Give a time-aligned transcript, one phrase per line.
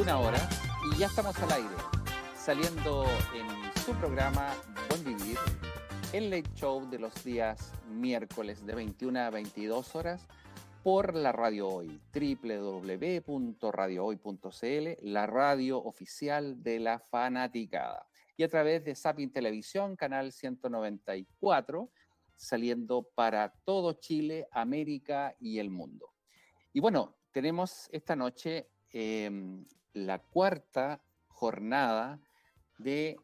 [0.00, 0.48] 21 horas
[0.90, 1.74] y ya estamos al aire,
[2.34, 3.04] saliendo
[3.34, 3.46] en
[3.82, 4.54] su programa
[4.88, 5.36] Buen Vivir,
[6.14, 10.26] el late show de los días miércoles de 21 a 22 horas
[10.82, 18.06] por la Radio Hoy, www.radiohoy.cl, la radio oficial de la fanaticada.
[18.38, 21.90] Y a través de Sapin Televisión, canal 194,
[22.36, 26.14] saliendo para todo Chile, América y el mundo.
[26.72, 32.20] Y bueno, tenemos esta noche em, la cuarta jornada
[32.78, 33.16] de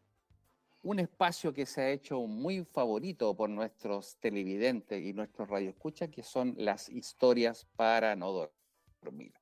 [0.82, 6.22] un espacio que se ha hecho muy favorito por nuestros televidentes y nuestros radioescuchas, que
[6.22, 8.48] son las historias para no
[9.02, 9.32] dormir.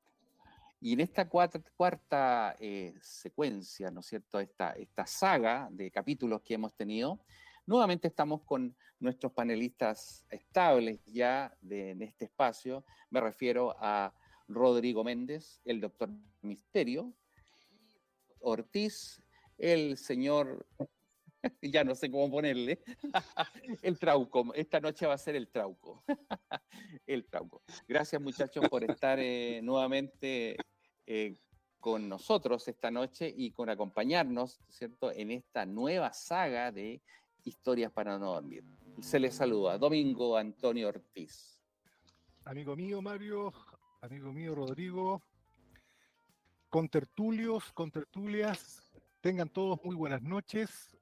[0.80, 6.55] Y en esta cuarta, eh, secuencia, ¿no es cierto?, esta, esta saga de capítulos que
[6.55, 7.20] hemos tenido,
[7.66, 12.84] nuevamente estamos con nuestros panelistas estables ya en este espacio.
[13.11, 14.12] Me refiero a
[14.48, 16.11] Rodrigo Méndez, el doctor
[16.42, 17.14] Misterio,
[18.41, 19.23] Ortiz,
[19.59, 20.67] el señor
[21.62, 22.83] ya no sé cómo ponerle.
[23.83, 24.53] el trauco.
[24.55, 26.05] Esta noche va a ser el trauco.
[27.06, 27.62] el trauco.
[27.87, 30.56] Gracias muchachos por estar eh, nuevamente
[31.06, 31.37] eh,
[31.81, 37.03] con nosotros esta noche y con acompañarnos, ¿cierto?, en esta nueva saga de
[37.45, 38.65] historias para no dormir.
[39.00, 41.61] Se les saluda Domingo Antonio Ortiz.
[42.47, 43.53] Amigo mío Mario,
[44.05, 45.22] amigo mío Rodrigo,
[46.69, 48.83] con tertulios, con tertulias,
[49.22, 50.94] tengan todos muy buenas noches.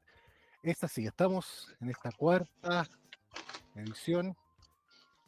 [0.63, 2.87] Esta sí, estamos en esta cuarta
[3.75, 4.37] edición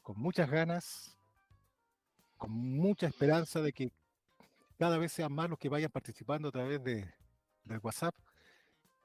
[0.05, 1.19] con muchas ganas,
[2.39, 3.91] con mucha esperanza de que
[4.79, 7.13] cada vez sean más los que vayan participando a través de,
[7.65, 8.15] del WhatsApp.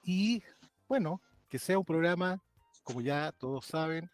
[0.03, 0.43] Y
[0.87, 2.39] bueno, que sea un programa,
[2.83, 4.11] como ya todos saben,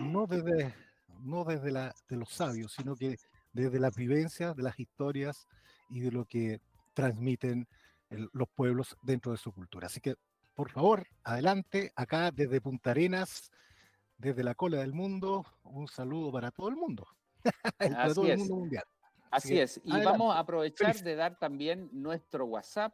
[0.00, 0.74] no desde,
[1.20, 3.18] no desde de los sabios, sino que
[3.58, 5.46] desde las vivencias, de las historias
[5.90, 6.60] y de lo que
[6.94, 7.66] transmiten
[8.10, 9.86] los pueblos dentro de su cultura.
[9.86, 10.14] Así que
[10.58, 13.52] por favor, adelante, acá desde Punta Arenas,
[14.16, 17.06] desde la cola del mundo, un saludo para todo el mundo,
[17.78, 18.84] para todo el mundo mundial.
[19.30, 22.92] Así, es, y vamos a aprovechar de dar también nuestro WhatsApp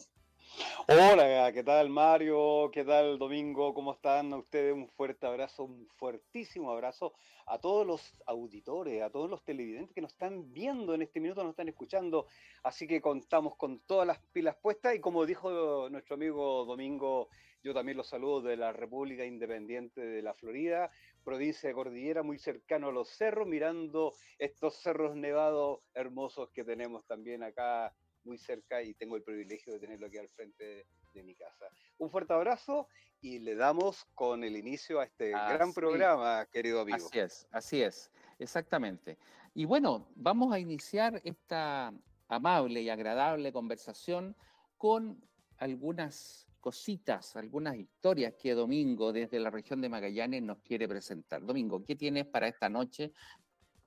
[0.89, 2.71] Hola, ¿qué tal Mario?
[2.73, 3.73] ¿Qué tal Domingo?
[3.73, 4.75] ¿Cómo están ustedes?
[4.75, 7.15] Un fuerte abrazo, un fuertísimo abrazo
[7.47, 11.43] a todos los auditores, a todos los televidentes que nos están viendo en este minuto,
[11.43, 12.27] nos están escuchando.
[12.65, 17.29] Así que contamos con todas las pilas puestas y como dijo nuestro amigo Domingo,
[17.63, 20.91] yo también los saludo de la República Independiente de la Florida,
[21.25, 27.07] provincia de Cordillera, muy cercano a los cerros, mirando estos cerros nevados hermosos que tenemos
[27.07, 27.95] también acá
[28.25, 31.67] muy cerca y tengo el privilegio de tenerlo aquí al frente de, mi casa.
[31.99, 32.87] Un fuerte abrazo
[33.21, 36.97] y le damos con el inicio a este gran programa, querido amigo.
[36.97, 39.19] Así es, así es, exactamente.
[39.55, 41.93] Y bueno, vamos a iniciar esta
[42.29, 44.37] amable y agradable conversación
[44.79, 45.21] con
[45.59, 51.45] algunas cositas, algunas historias que Domingo desde la región de Magallanes nos quiere presentar.
[51.45, 53.13] Domingo, ¿qué tienes para esta noche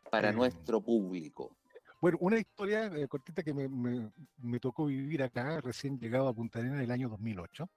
[0.09, 1.55] para eh, nuestro público?
[2.01, 6.81] Bueno, una historia eh, cortita que me, tocó vivir acá, recién llegado a Punta Arenas
[6.81, 7.69] el año 2008.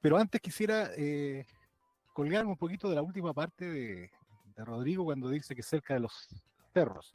[0.00, 1.44] Pero antes quisiera eh,
[2.12, 4.10] colgarme un poquito de la última parte de,
[4.54, 6.28] Rodrigo cuando dice que cerca de los
[6.72, 7.14] cerros.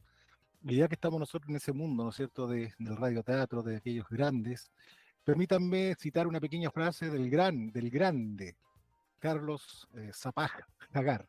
[0.64, 3.76] Y ya que estamos nosotros en ese mundo, ¿no es cierto?, de, del radioteatro, de
[3.76, 4.70] aquellos grandes,
[5.28, 8.56] permítanme citar una pequeña frase del gran, del grande
[9.18, 11.28] Carlos eh, Zapaja, Jagar.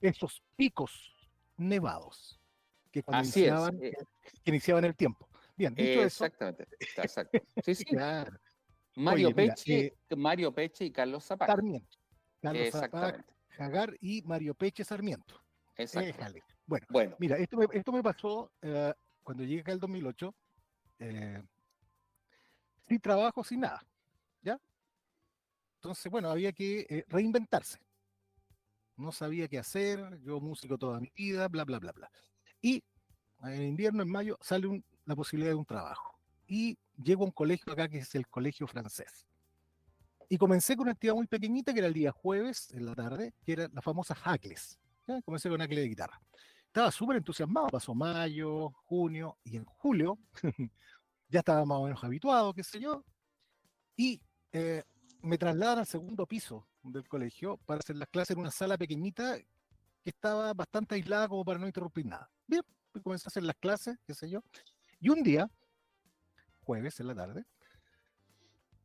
[0.00, 1.14] Estos picos
[1.58, 2.40] nevados
[2.90, 3.92] que cuando iniciaban, eh.
[4.42, 5.28] que iniciaban el tiempo.
[5.54, 7.38] Bien, dicho Exactamente, exacto.
[7.62, 7.84] Sí, sí.
[8.94, 11.52] Mario, Peche, eh, Mario Peche y Carlos Zapata.
[11.52, 11.98] Sarmiento.
[12.40, 15.42] Carlos Zapata, Jagar y Mario Peche Sarmiento.
[15.76, 16.24] Exacto.
[16.64, 18.92] Bueno, bueno, mira, esto me, esto me pasó uh,
[19.22, 20.34] cuando llegué acá el 2008,
[21.00, 21.42] eh,
[22.86, 23.84] sin trabajo, sin nada,
[24.42, 24.60] ¿ya?
[25.76, 27.78] Entonces, bueno, había que eh, reinventarse.
[28.96, 32.10] No sabía qué hacer, yo músico toda mi vida, bla, bla, bla, bla.
[32.62, 32.82] Y
[33.42, 36.18] en invierno, en mayo, sale la posibilidad de un trabajo.
[36.46, 39.26] Y llego a un colegio acá que es el colegio francés.
[40.28, 43.34] Y comencé con una actividad muy pequeñita, que era el día jueves, en la tarde,
[43.44, 44.78] que era la famosa Hackles.
[45.06, 45.20] ¿ya?
[45.22, 46.20] Comencé con Hackles de guitarra.
[46.66, 50.18] Estaba súper entusiasmado, pasó mayo, junio, y en julio
[51.28, 53.04] ya estaba más o menos habituado, qué sé yo,
[53.96, 54.20] y
[54.52, 54.82] eh,
[55.22, 59.36] me trasladan al segundo piso del colegio para hacer las clases en una sala pequeñita
[59.38, 62.30] que estaba bastante aislada como para no interrumpir nada.
[62.46, 62.62] Bien,
[62.92, 64.42] pues comencé a hacer las clases, qué sé yo,
[65.00, 65.50] y un día,
[66.62, 67.44] jueves en la tarde,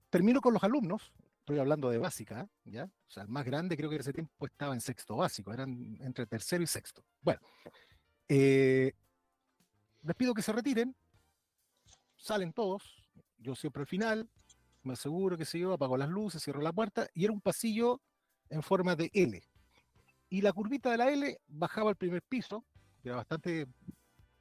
[0.10, 2.86] termino con los alumnos, estoy hablando de básica, ¿ya?
[2.86, 5.98] O sea, el más grande creo que en ese tiempo estaba en sexto básico, eran
[6.02, 7.04] entre tercero y sexto.
[7.22, 7.40] Bueno,
[8.28, 8.94] eh,
[10.04, 10.96] les pido que se retiren,
[12.22, 12.84] salen todos,
[13.40, 14.30] yo siempre al final,
[14.84, 18.00] me aseguro que se yo, apago las luces, cierro la puerta, y era un pasillo
[18.50, 19.42] en forma de L.
[20.30, 22.64] Y la curvita de la L bajaba al primer piso,
[23.02, 23.68] que era bastante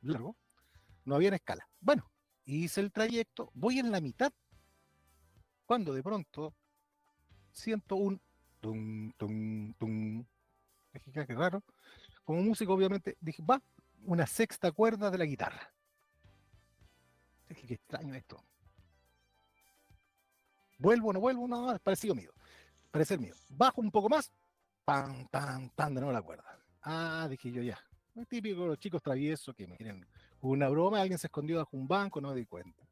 [0.02, 0.36] largo,
[1.04, 1.66] no había escala.
[1.80, 2.10] Bueno,
[2.44, 4.32] hice el trayecto, voy en la mitad,
[5.64, 6.54] cuando de pronto
[7.52, 8.20] siento un
[8.60, 10.24] tum, tum, tum.
[10.92, 11.62] Qué raro.
[12.24, 13.62] Como músico, obviamente, dije, va,
[14.04, 15.72] una sexta cuerda de la guitarra.
[17.50, 18.42] Dije, qué extraño esto.
[20.78, 22.32] Vuelvo, no vuelvo, nada más, parecido mío.
[22.90, 23.34] Parecer mío.
[23.50, 24.32] Bajo un poco más,
[24.84, 26.58] pam, pam, pam, de nuevo la cuerda.
[26.82, 27.78] Ah, dije yo ya.
[28.14, 30.06] Es típico los chicos traviesos que me quieren
[30.40, 32.82] una broma, alguien se escondió bajo un banco, no me di cuenta.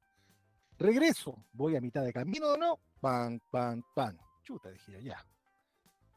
[0.78, 4.18] Regreso, voy a mitad de camino o no, pam, pam, pam.
[4.44, 5.24] Chuta, dije yo, ya.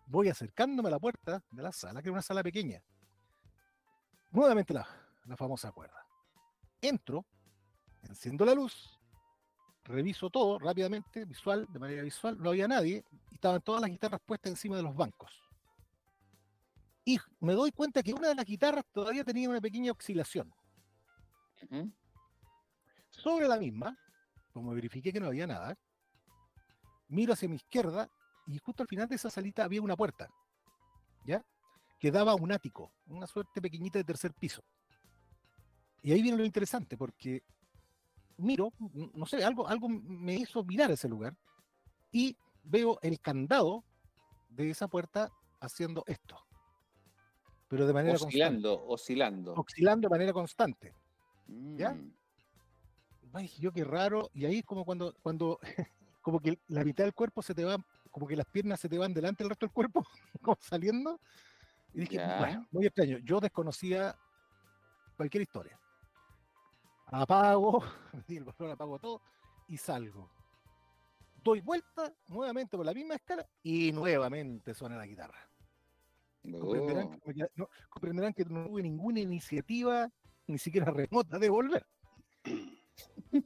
[0.08, 2.84] Voy acercándome a la puerta de la sala, que era una sala pequeña.
[4.32, 4.86] Nuevamente la,
[5.26, 6.06] la famosa cuerda.
[6.82, 7.26] Entro,
[8.10, 9.00] enciendo la luz,
[9.84, 14.22] reviso todo rápidamente, visual, de manera visual, no había nadie, y estaban todas las guitarras
[14.26, 15.32] puestas encima de los bancos.
[17.04, 20.54] Y me doy cuenta que una de las guitarras todavía tenía una pequeña oscilación.
[23.10, 23.98] Sobre la misma,
[24.52, 25.78] como verifiqué que no había nada,
[27.08, 28.10] miro hacia mi izquierda
[28.48, 30.30] y justo al final de esa salita había una puerta,
[31.26, 31.44] ¿ya?
[32.00, 34.64] Que daba a un ático, una suerte pequeñita de tercer piso.
[36.02, 37.44] Y ahí viene lo interesante, porque
[38.38, 38.72] miro,
[39.14, 41.36] no sé, algo, algo me hizo mirar ese lugar
[42.12, 43.84] y veo el candado
[44.50, 46.38] de esa puerta haciendo esto.
[47.68, 49.54] Pero de manera constante, Oscilando, oscilando.
[49.54, 50.94] oscilando de manera constante.
[51.48, 51.94] ¿ya?
[51.94, 52.14] Mm.
[53.34, 55.58] Ay, yo qué raro, y ahí es como cuando, cuando
[56.22, 57.78] como que la mitad del cuerpo se te va,
[58.12, 60.04] como que las piernas se te van delante del resto del cuerpo,
[60.42, 61.20] como saliendo.
[61.94, 63.18] Y dije, bueno, muy extraño.
[63.20, 64.16] Yo desconocía
[65.18, 65.81] cualquier historia.
[67.12, 69.22] Apago, me di el balón, apago todo
[69.68, 70.30] y salgo.
[71.44, 75.38] Doy vuelta nuevamente por la misma escala y nuevamente suena la guitarra.
[76.44, 77.32] Comprenderán, Oh.
[77.32, 80.10] que, no, comprenderán que no tuve ninguna iniciativa,
[80.48, 81.86] ni siquiera remota, de volver.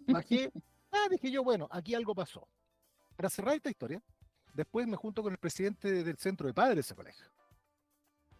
[0.07, 0.51] Bajé,
[0.91, 2.47] ah, dije yo, bueno, aquí algo pasó.
[3.15, 4.01] Para cerrar esta historia,
[4.53, 7.25] después me junto con el presidente de- del centro de padres de ese colegio.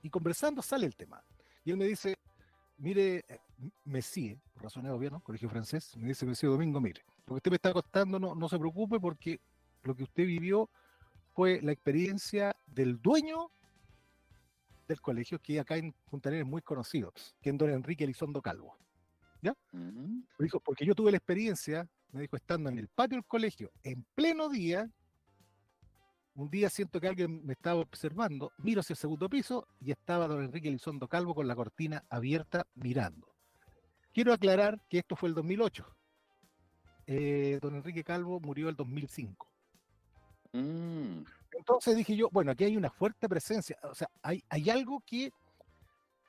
[0.01, 1.23] Y conversando sale el tema.
[1.63, 2.17] Y él me dice,
[2.77, 3.39] mire, eh,
[3.85, 7.51] Messi, por razones de gobierno, colegio francés, me dice Messi Domingo, mire, lo que usted
[7.51, 9.39] me está contando no, no se preocupe porque
[9.83, 10.69] lo que usted vivió
[11.33, 13.49] fue la experiencia del dueño
[14.87, 18.41] del colegio, que acá en Punta Arenas es muy conocido, que es don Enrique Elizondo
[18.41, 18.77] Calvo.
[19.73, 20.23] Ujú.
[20.37, 23.71] Me dijo, porque yo tuve la experiencia, me dijo, estando en el patio del colegio,
[23.83, 24.89] en pleno día,
[26.35, 30.27] un día siento que alguien me estaba observando, miro hacia el segundo piso y estaba
[30.27, 33.33] don Enrique Elizondo Calvo con la cortina abierta mirando.
[34.13, 35.85] Quiero aclarar que esto fue el 2008.
[37.07, 39.47] Eh, don Enrique Calvo murió el 2005.
[40.53, 41.23] Mm.
[41.51, 45.31] Entonces dije yo, bueno, aquí hay una fuerte presencia, o sea, hay, hay algo que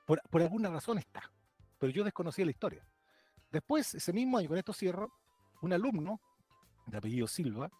[0.06, 1.32] por, por alguna razón está,
[1.78, 2.86] pero yo desconocía la historia.
[3.50, 5.12] Después, ese mismo año, con esto cierro,
[5.62, 6.20] un alumno
[6.86, 7.70] de apellido Silva,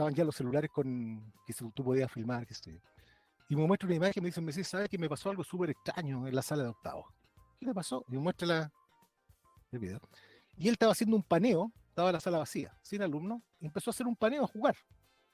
[0.00, 2.80] estaban ya los celulares con que tú podías filmar, que sé
[3.50, 5.42] y me muestra una imagen y me dice, me dice, ¿sabes que me pasó algo
[5.42, 7.06] súper extraño en la sala de octavos?
[7.58, 8.04] ¿Qué le pasó?
[8.08, 8.72] Y me muestra la,
[9.72, 10.00] el video.
[10.56, 13.92] Y él estaba haciendo un paneo, estaba la sala vacía, sin alumnos, y empezó a
[13.92, 14.76] hacer un paneo a jugar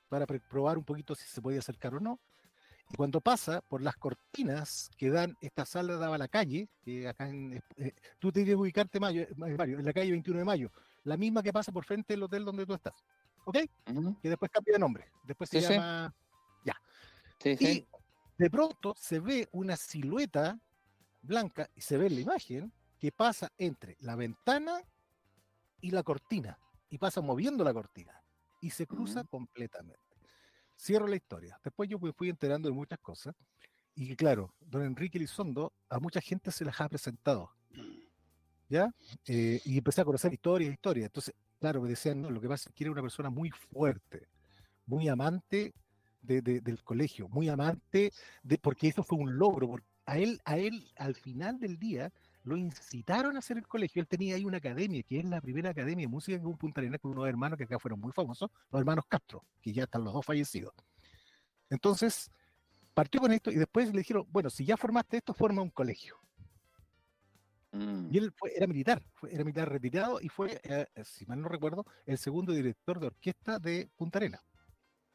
[0.08, 2.18] para probar un poquito si se podía acercar o no.
[2.90, 7.06] Y cuando pasa por las cortinas que dan, esta sala daba a la calle, que
[7.06, 9.00] acá en, eh, tú tienes que ubicarte, eh,
[9.37, 10.70] Mario, en la calle 21 de Mayo,
[11.04, 13.04] la misma que pasa por frente del hotel donde tú estás,
[13.46, 13.58] ¿ok?
[13.86, 14.16] Ujú.
[14.22, 15.74] Que después cambia de nombre, después se Sí, sí.
[15.74, 16.14] llama...
[17.40, 17.86] Sí, Y sí.
[18.38, 20.58] de pronto se ve una silueta
[21.22, 24.82] blanca, y se ve la imagen, que pasa entre la ventana
[25.80, 26.58] y la cortina,
[26.90, 28.22] y pasa moviendo la cortina,
[28.60, 29.28] y se cruza Ujú.
[29.30, 30.02] completamente.
[30.78, 31.58] Cierro la historia.
[31.64, 33.34] Después yo me fui enterando de muchas cosas,
[33.94, 37.50] y que claro, don Enrique Elizondo a mucha gente se las ha presentado,
[38.68, 38.90] ¿ya?
[39.26, 41.06] Eh, y empecé a conocer historias, historias.
[41.06, 44.28] Entonces, claro, me decían, no, lo que pasa es que era una persona muy fuerte,
[44.86, 45.75] muy amante
[46.20, 49.76] del colegio, muy amante, de, porque eso fue un logro.
[50.06, 54.00] A él, a él, al final del día, lo incitaron a hacer el colegio.
[54.00, 57.00] Él tenía ahí una academia, que es la primera academia de música en Punta Arenas
[57.00, 60.14] con unos hermanos que acá fueron muy famosos, los hermanos Castro, que ya están los
[60.14, 60.72] dos fallecidos.
[61.70, 62.30] Entonces,
[62.94, 66.16] partió con esto y después le dijeron, bueno, si ya formaste esto, forma un colegio.
[67.73, 68.08] Mm.
[68.11, 72.18] Y él era militar, era militar retirado y fue, eh, si mal no recuerdo, el
[72.18, 74.40] segundo director de orquesta de Punta Arenas.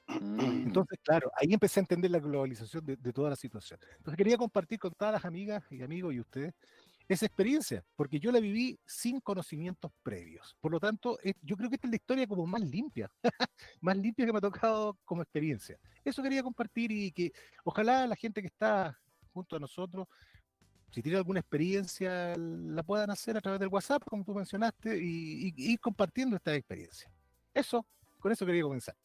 [0.08, 0.68] Mm.
[0.68, 3.80] Entonces, claro, ahí empecé a entender la globalización de, de, toda la situación.
[3.98, 6.54] Entonces quería compartir con todas las amigas y amigos y ustedes
[7.14, 10.56] esa experiencia, porque yo la viví sin conocimientos previos.
[10.62, 13.12] Por lo tanto, yo creo que esta es la historia como más limpia,
[13.82, 15.78] más limpia que me ha tocado como experiencia.
[16.06, 17.32] Eso quería compartir y que
[17.66, 18.98] ojalá la gente que está
[19.34, 20.08] junto a nosotros,
[20.92, 25.54] si tiene alguna experiencia, la puedan hacer a través del WhatsApp, como tú mencionaste, y,
[25.56, 27.10] ir compartiendo esta experiencia.
[27.54, 27.86] Eso,
[28.20, 28.96] con eso quería comenzar.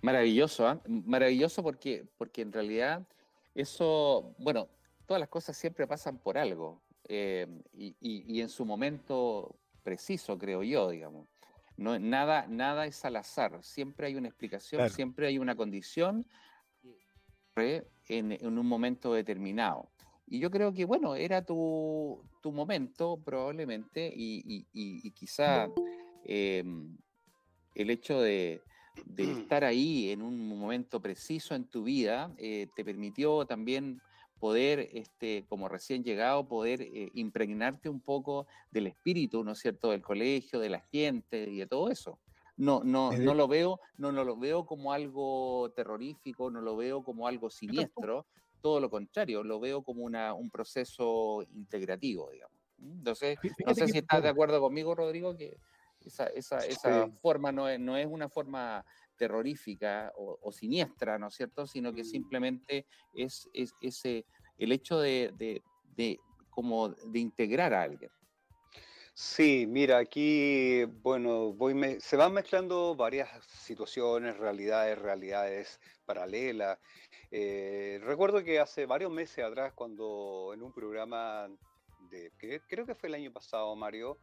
[0.00, 0.80] Maravilloso, ¿eh?
[0.86, 3.06] maravilloso porque, porque en realidad
[3.54, 4.68] eso, bueno,
[5.06, 6.82] todas las cosas siempre pasan por algo.
[7.08, 11.28] Eh, y, en su momento preciso, creo yo, digamos.
[11.76, 16.26] No, nada, nada es al azar, siempre hay una explicación, siempre hay una condición
[17.56, 19.90] en, en, un momento determinado.
[20.26, 25.68] Y yo creo que, bueno, era tu, tu momento probablemente y, y quizá
[26.24, 26.96] em,
[27.74, 28.62] el hecho de,
[29.06, 34.00] de, estar ahí en un momento preciso en tu vida eh, te permitió también
[34.38, 39.90] poder, este, como recién llegado, poder eh, impregnarte un poco del espíritu, ¿no es cierto?,
[39.90, 42.18] del colegio, de la gente y de todo eso.
[42.56, 47.02] No, no, no lo veo, no, no lo veo como algo terrorífico, no lo veo
[47.02, 48.26] como algo siniestro,
[48.62, 52.58] todo lo contrario, lo veo como una, un proceso integrativo, digamos.
[52.78, 55.58] Entonces, no sé si estás de acuerdo conmigo, Rodrigo, que
[56.00, 58.84] esa, esa, esa forma no es, no es una forma
[59.16, 61.66] terrorífica o, siniestra, ¿no es cierto?
[61.66, 62.06] Sino que mm.
[62.06, 64.26] simplemente es, ese,
[64.58, 65.62] el hecho de,
[66.50, 68.10] como de integrar a alguien.
[69.14, 76.78] Sí, mira, aquí, bueno, voy se van mezclando varias situaciones, realidades, realidades paralelas.
[77.34, 81.48] Eh, recuerdo que hace varios meses atrás, cuando en un programa
[82.10, 82.30] de,
[82.68, 84.18] creo que fue el año pasado, Mario,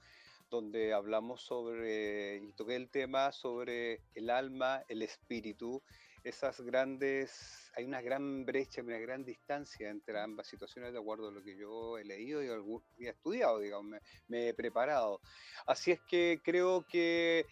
[0.52, 5.82] donde hablamos sobre, y toqué el tema sobre el alma, el espíritu,
[6.24, 11.32] esas grandes, hay una gran brecha, una gran distancia entre ambas situaciones de acuerdo a
[11.32, 15.20] lo que yo he leído y, he estudiado, digamos, me, he preparado.
[15.66, 17.48] Así es que creo que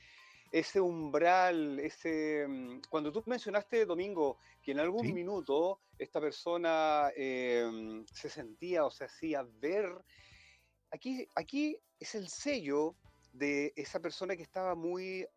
[0.52, 8.06] ese umbral, ese mm, cuando tú mencionaste, Domingo, que en algún minuto esta persona em,
[8.12, 9.90] se sentía o se hacía ver,
[10.92, 12.96] aquí, aquí es el sello
[13.34, 15.28] de esa persona que estaba muy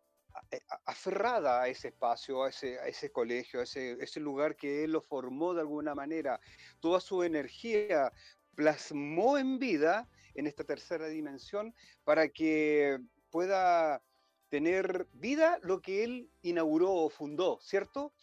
[0.51, 4.83] eh, aferrada a ese espacio, a ese, a ese colegio, a ese, ese, lugar que
[4.83, 6.39] él lo formó de alguna manera.
[6.79, 8.11] Toda su energía
[8.55, 12.99] plasmó en vida en esta tercera dimensión para que
[13.29, 14.01] pueda
[14.51, 18.13] tener vida lo que él inauguró o fundó, ¿cierto?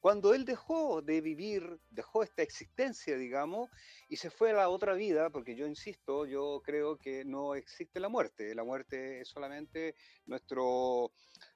[0.00, 3.70] Cuando él dejó de vivir, dejó esta existencia, digamos,
[4.08, 8.00] y se fue a la otra vida, porque yo insisto, yo creo que no existe
[8.00, 9.94] la muerte, la muerte es solamente
[10.26, 11.12] nuestro,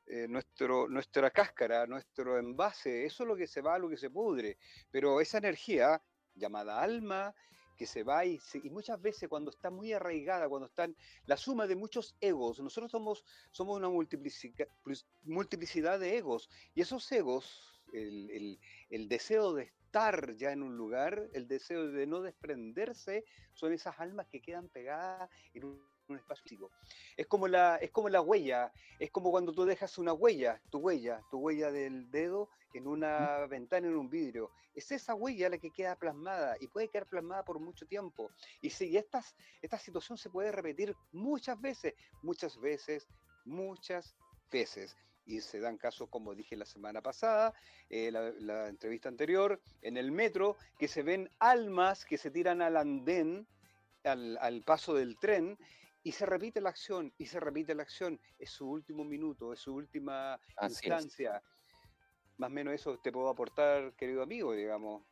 [0.06, 4.10] eh, nuestro, nuestra cáscara, nuestro envase, eso es lo que se va, lo que se
[4.10, 4.58] pudre,
[4.92, 6.00] pero esa energía
[6.36, 7.34] llamada alma,
[7.80, 10.94] que se va y, y, muchas veces cuando está muy arraigada, cuando están
[11.24, 16.50] la suma de muchos egos, nosotros somos, somos una multiplicidad de egos.
[16.74, 18.58] Y esos egos el,
[19.08, 24.26] deseo de estar ya en un lugar, el deseo de no desprenderse, son esas almas
[24.26, 25.82] que quedan pegadas en un,
[26.16, 26.70] espacio físico.
[27.16, 30.78] Es como, la, es como la huella, es como cuando tú dejas una huella, tu
[30.78, 34.50] huella, tu huella del dedo en una ventana, en un vidrio.
[34.74, 38.30] Es esa huella la que queda plasmada y puede quedar plasmada por mucho tiempo.
[38.60, 43.08] Y si estas, esta situación se puede repetir muchas veces, muchas veces,
[43.44, 44.14] muchas
[44.50, 44.96] veces
[45.30, 47.54] y se dan casos, como dije la semana pasada,
[47.88, 52.76] eh, la, entrevista anterior, en el metro, que se ven almas que se tiran al
[52.76, 53.46] andén,
[54.04, 55.58] al, paso del tren,
[56.02, 58.18] y se repite la acción, y se repite la acción.
[58.38, 61.42] Es su último minuto, es su última instancia.
[62.38, 65.02] Más o menos eso te puedo aportar, querido amigo, digamos.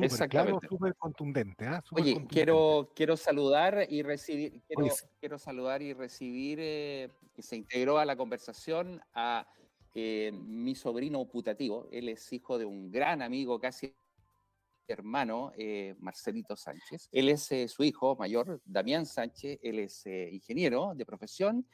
[0.00, 0.66] Exactamente.
[0.66, 1.66] súper contundente.
[1.66, 1.84] ¿ah?
[1.90, 4.62] Oye, quiero, quiero saludar y recibir,
[5.20, 9.46] quiero, saludar y recibir, eh, que se integró a la conversación a
[9.94, 11.88] eh, mi sobrino putativo.
[11.92, 13.94] Él es hijo de un gran amigo, casi
[14.86, 17.08] hermano, eh, Marcelito Sánchez.
[17.12, 19.58] Él es su hijo mayor, Damián Sánchez.
[19.62, 21.66] Él es ingeniero de profesión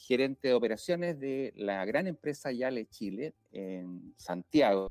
[0.00, 4.90] gerente de operaciones de la gran empresa Yale Chile en Santiago.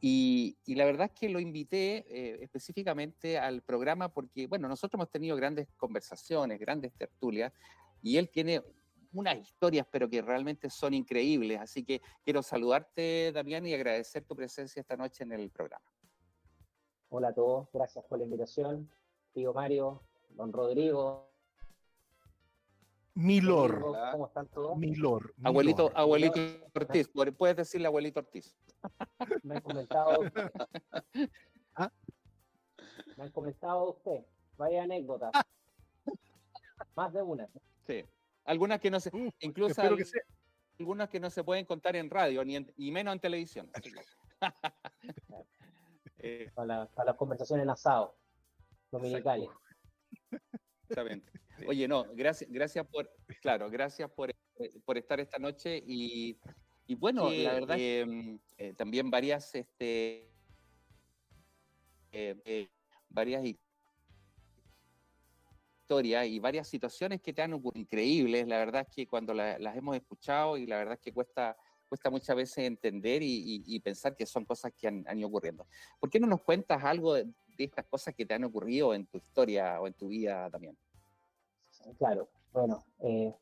[0.00, 5.10] Y, la verdad es que lo invité eh, específicamente al programa porque, bueno, nosotros hemos
[5.10, 7.52] tenido grandes conversaciones, grandes tertulias,
[8.00, 8.62] y él tiene
[9.12, 11.58] unas historias, pero que realmente son increíbles.
[11.58, 15.84] Así que quiero saludarte, Damián, y agradecer tu presencia esta noche en el programa.
[17.10, 18.90] Hola a todos, gracias por la invitación.
[19.32, 21.26] Tío Mario, don Rodrigo.
[23.14, 23.80] Milor.
[24.12, 24.76] ¿Cómo están todos?
[24.76, 25.34] Milor.
[25.42, 26.38] Abuelito, abuelito
[26.74, 28.54] Ortiz, puedes decirle abuelito Ortiz.
[29.42, 30.20] Me han comentado.
[31.76, 31.90] ¿Ah?
[33.16, 34.26] Me han comentado usted.
[34.58, 35.30] Vaya anécdota.
[36.94, 37.48] Más de una.
[37.86, 38.04] Sí.
[38.44, 39.10] Algunas que no se,
[39.40, 39.80] incluso
[40.78, 43.70] algunas que no se pueden contar en radio ni y menos en televisión.
[46.18, 48.16] Eh, para, las conversaciones en asado
[48.90, 49.48] dominicales.
[50.82, 51.30] Exactamente.
[51.66, 53.10] Oye, no, gracias, gracias por,
[53.42, 54.32] claro, gracias por,
[54.84, 56.38] por estar esta noche y,
[56.86, 60.30] y bueno, la verdad que mm, eh, también varias, este,
[62.12, 62.68] eh, eh,
[63.10, 63.58] varias y
[66.38, 68.46] varias situaciones que te han ocurrido increíbles.
[68.46, 71.56] La verdad es que cuando las hemos escuchado y la verdad es que cuesta,
[71.88, 75.66] cuesta muchas veces entender y, pensar que son cosas que han, ido ocurriendo.
[75.98, 77.26] ¿Por qué no nos cuentas algo de,
[77.56, 80.76] estas cosas que te han ocurrido en tu historia o en tu vida también?
[81.98, 83.34] Claro, bueno, eh,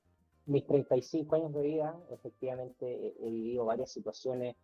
[0.47, 4.57] mis 35 años de vida, efectivamente he, vivido varias situaciones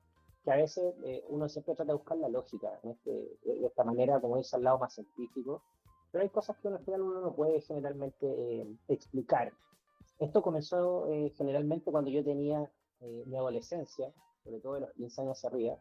[0.45, 4.21] que a veces eh, uno siempre trata de buscar la lógica, este, de esta manera,
[4.21, 5.63] como dice, al lado más científico,
[6.13, 9.53] pero hay cosas que final uno no puede generalmente eh, explicar.
[10.19, 12.71] Esto comenzó eh, generalmente cuando yo tenía
[13.03, 15.77] eh, mi adolescencia, sobre todo de los 15 años arriba,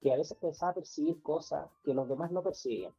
[0.00, 2.92] que a veces pensaba percibir cosas que los demás no percibían.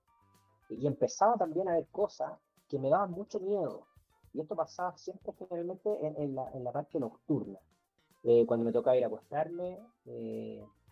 [0.70, 2.34] Y empezaba también a ver cosas
[2.68, 3.86] que me daban mucho miedo.
[4.34, 7.60] Y esto pasaba siempre generalmente en, la, en la, parte nocturna.
[8.48, 9.80] cuando me tocaba ir a acostarme,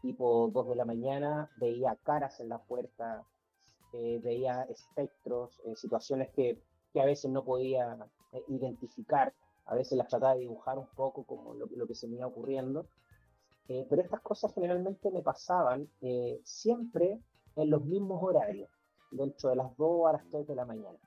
[0.04, 3.26] tipo 2 de la mañana, veía caras en la puerta,
[3.94, 6.60] eh, veía espectros, eh, situaciones que,
[6.92, 7.98] que, a veces no podía
[8.34, 9.34] eh, identificar,
[9.66, 12.28] a veces las trataba de dibujar un poco como lo, lo que se me iba
[12.28, 12.88] ocurriendo,
[13.66, 15.90] pero estas cosas generalmente me pasaban
[16.44, 17.22] siempre
[17.56, 18.70] en los mismos horarios,
[19.12, 21.00] dentro de las 2 a las 3 de la mañana.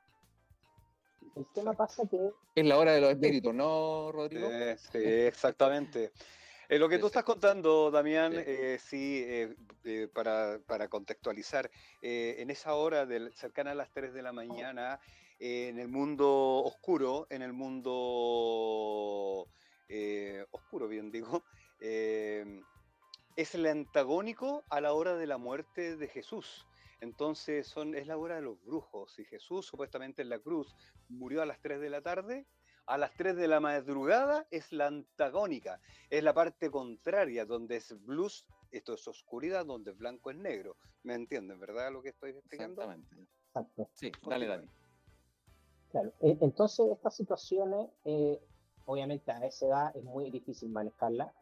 [1.36, 2.30] El tema pasa que...
[2.54, 4.48] Es la hora de los espíritus, ¿no, Rodrigo?
[4.90, 6.12] sí, exactamente.
[6.68, 8.32] Eh, lo que tú estás contando, Damián,
[8.80, 11.70] sí, eh, eh, para, contextualizar,
[12.02, 14.98] en esa hora del, cercana a las 3 de la mañana,
[15.38, 19.48] en el mundo oscuro, en el mundo
[20.50, 21.42] oscuro, bien digo,
[21.80, 26.66] es el antagónico a la hora de la muerte de Jesús.
[27.00, 29.18] Entonces son, es la hora de los brujos.
[29.18, 30.74] Y Jesús, supuestamente en la cruz,
[31.08, 32.46] murió a las 3 de la tarde,
[32.86, 37.92] a las 3 de la madrugada es la antagónica, es la parte contraria, donde es
[38.04, 40.76] blues, esto es oscuridad, donde blanco es negro.
[41.02, 42.82] ¿Me entienden, verdad, lo que estoy explicando?
[42.82, 43.28] Exactamente.
[43.48, 43.90] Exacto.
[43.94, 44.68] Sí, dale, dale.
[45.90, 48.40] Claro, e, entonces estas situaciones, eh,
[48.84, 51.32] obviamente a esa edad es muy difícil manejarla,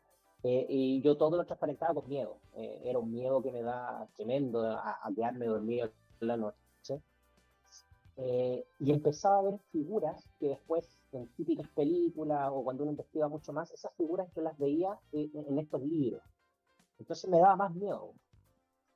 [0.42, 2.38] eh, y yo todo lo transparentaba con miedo.
[2.54, 6.54] Eh, era un miedo que me da tremendo a, a quedarme dormido en la noche.
[8.78, 13.52] y empezaba a ver figuras que después en típicas películas o cuando uno investiga mucho
[13.52, 16.22] más, esas figuras yo las veía en, estos libros.
[16.98, 18.12] Entonces me daba más miedo.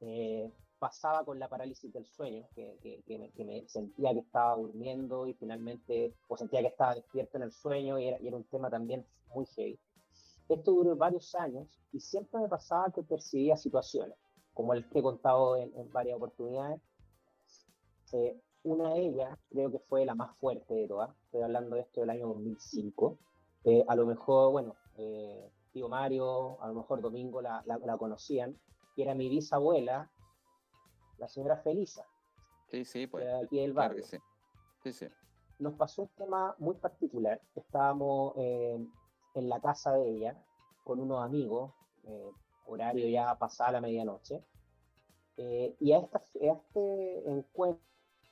[0.00, 5.34] Eh, pasaba con la parálisis del sueño, que, que, me, sentía que estaba durmiendo y
[5.34, 8.70] finalmente, o sentía que estaba despierto en el sueño y era, y era un tema
[8.70, 9.78] también muy heavy.
[10.48, 14.16] Esto duró varios años y siempre me pasaba que percibía situaciones,
[14.54, 16.80] como el que he contado en, varias oportunidades,
[18.12, 21.82] eh, una de ellas creo que fue la más fuerte de todas, estoy hablando de
[21.82, 23.18] esto del año 2005.
[23.64, 27.62] Eh, a lo mejor, bueno, eh, tío Mario, a lo mejor Domingo la,
[27.98, 28.58] conocían,
[28.94, 30.10] que era mi bisabuela,
[31.18, 32.04] la señora Felisa.
[32.68, 33.24] Sí, sí, pues.
[33.24, 34.04] De aquí del barrio.
[34.04, 34.18] sí.
[34.82, 35.06] Sí, sí.
[35.58, 37.40] Nos pasó un tema muy particular.
[37.54, 38.78] Estábamos eh,
[39.34, 40.44] en la casa de ella
[40.84, 41.72] con unos amigos,
[42.64, 44.42] horario ya pasada la medianoche,
[45.36, 47.82] y a, esta, a este encuentro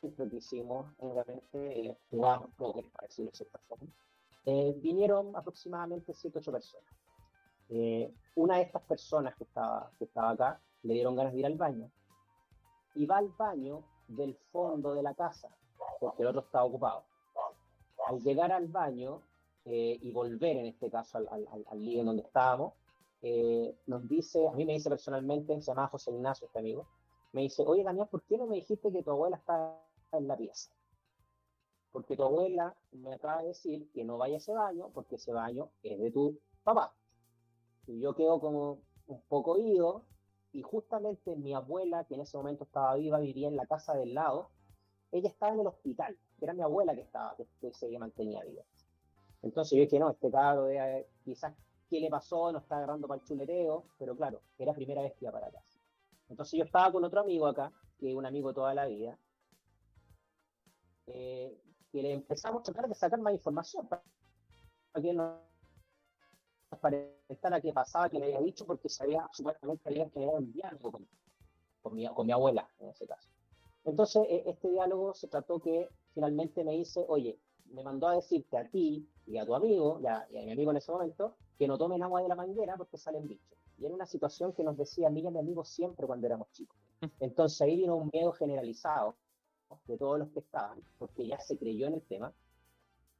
[0.01, 3.89] que hicimos, obviamente, eh, jugamos poco, para decirlo de cierta forma,
[4.45, 6.93] eh, vinieron aproximadamente 7 8 personas.
[7.69, 11.47] Eh, una de estas personas que estaba, que estaba acá le dieron ganas de ir
[11.47, 11.91] al baño
[12.97, 15.49] y va al baño del fondo de la casa,
[16.01, 17.05] porque el otro estaba ocupado.
[18.07, 19.23] Al llegar al baño
[19.65, 22.75] y volver, en este caso, al, al, al donde estábamos,
[23.87, 26.87] nos dice, a mí me dice personalmente, se llama José Ignacio, este amigo,
[27.33, 29.79] me dice, oye Daniel, ¿por qué no me dijiste que tu abuela está
[30.13, 30.71] en la pieza.
[31.91, 35.33] porque tu abuela me acaba de decir que no vaya a ese baño porque ese
[35.33, 36.95] baño es de tu papá.
[37.87, 40.05] Y yo quedo como un poco oído
[40.57, 44.15] y justamente mi abuela, que en ese momento estaba viva, vivía en la casa del
[44.15, 44.49] lado,
[45.13, 48.63] ella estaba en el hospital, era mi abuela que estaba, que, se mantenía viva.
[49.43, 50.69] Entonces yo dije, no, este cabro
[51.23, 51.55] quizás
[51.91, 55.31] qué le pasó, no está agarrando para el chuleteo, pero claro, era primera vez que
[55.31, 55.79] para casa.
[56.31, 59.19] Entonces yo estaba con otro amigo acá, que es un amigo toda la vida,
[61.07, 61.61] eh,
[61.93, 64.03] que le empezamos a tratar de sacar más información para
[65.03, 65.39] que no
[67.41, 71.09] para qué pasaba, que le había dicho, porque sabía, supuestamente había tenido un diálogo con,
[71.83, 73.29] con, mi, con mi abuela, en ese caso.
[73.85, 77.39] Entonces, e, este diálogo se trató que finalmente me dice, oye,
[77.73, 80.77] me mandó a decirte a ti y a tu amigo, y a, mi amigo en
[80.79, 83.59] ese momento, que no tomen agua de la manguera porque salen bichos.
[83.79, 86.27] Y era una situación que nos decía a mí y a mi amigo siempre cuando
[86.27, 86.77] éramos chicos.
[87.21, 89.17] Entonces ahí vino un miedo generalizado
[89.87, 92.33] de todos los que estaban, porque ya se creyó en el tema,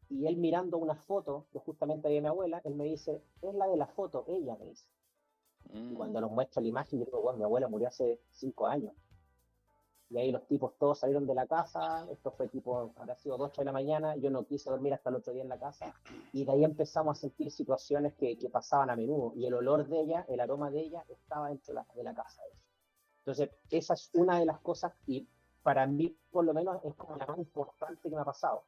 [0.09, 3.67] y él mirando una foto que justamente había mi abuela, él me dice, es la
[3.67, 4.87] de la foto, ella me dice.
[5.73, 5.95] Y mm.
[5.95, 8.95] cuando nos muestra la imagen, yo digo, bueno, mi abuela murió hace cinco años.
[10.09, 13.61] Y ahí los tipos todos salieron de la casa, esto fue tipo, habrá sido 8
[13.61, 15.93] de la mañana, yo no quise dormir hasta el otro día en la casa,
[16.33, 19.89] y de ahí empezamos a sentir situaciones que, que pasaban a menudo, y el olor
[19.89, 22.41] de ella, el aroma de ella, estaba dentro de la, de la casa.
[23.19, 25.27] Entonces, esa es una de las cosas, y
[25.65, 28.63] para mí, por lo menos, es como la más importante que me ha pasado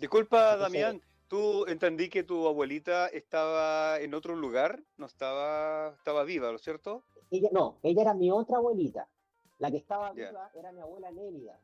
[0.00, 6.48] Disculpa, Damián, tú entendí que tu abuelita estaba en otro lugar, no estaba, estaba viva,
[6.48, 7.04] ¿no es cierto?
[7.30, 9.06] Ella, no, ella era mi otra abuelita.
[9.58, 11.60] La que estaba viva era mi abuela Nélida.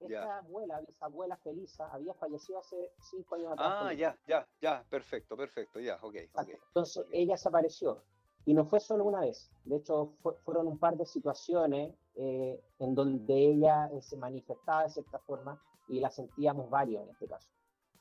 [0.00, 3.72] Esta abuela, bisabuela Felisa, había fallecido hace cinco años atrás.
[3.72, 6.16] Ah, ya, ya, ya, perfecto, perfecto, ya, ok.
[6.34, 8.02] okay Entonces ella se apareció.
[8.44, 9.50] Y no fue solo una vez.
[9.64, 10.12] De hecho,
[10.44, 15.60] fueron un par de situaciones eh, en donde ella eh, se manifestaba de cierta forma
[15.90, 17.50] y la sentíamos varios en este caso.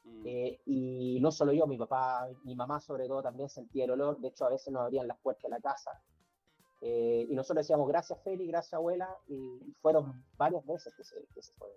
[0.03, 0.23] Mm.
[0.25, 4.19] Eh, y no solo yo, mi papá, mi mamá sobre todo también sentía el olor,
[4.19, 5.91] de hecho a veces nos abrían las puertas de la casa.
[6.81, 11.53] Eh, y nosotros decíamos gracias Feli, gracias abuela, y fueron varias veces que se, se,
[11.53, 11.67] fue,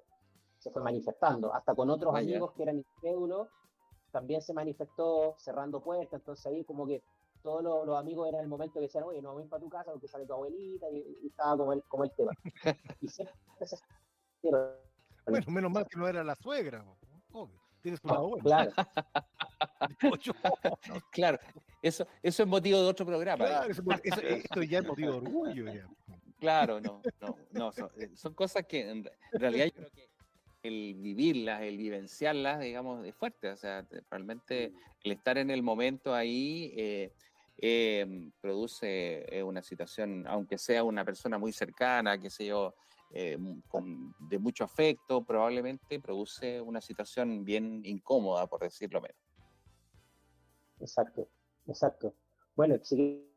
[0.58, 3.48] se fue, manifestando, hasta con otros amigos que eran incrédulos,
[4.12, 7.02] también se manifestó cerrando puertas, entonces ahí como que
[7.42, 10.06] todos los, amigos eran el momento que decían, oye, no ir para tu casa porque
[10.06, 12.30] sale tu abuelita, y, estaba como el, como el tema.
[13.00, 13.76] y siempre se,
[15.26, 16.84] bueno, menos mal que no era la suegra.
[17.82, 18.72] Tienes una Claro.
[21.10, 21.38] claro,
[21.82, 23.44] eso, eso es motivo de otro programa.
[23.44, 23.72] Claro,
[24.04, 25.66] esto ya es motivo de orgullo.
[26.38, 30.08] Claro, no, no, no eh, son, cosas que en realidad yo creo que
[30.64, 33.50] el vivirlas, el vivenciarlas, digamos, es fuerte.
[33.50, 34.72] O sea, realmente
[35.04, 37.12] el estar en el momento ahí eh,
[37.58, 42.74] eh, produce una situación, aunque sea una persona muy cercana, que sé yo,
[43.12, 49.16] eh, con, de mucho afecto, probablemente produce una situación bien incómoda, por decirlo menos.
[50.80, 51.28] Exacto,
[51.66, 52.14] exacto.
[52.56, 53.28] Bueno, si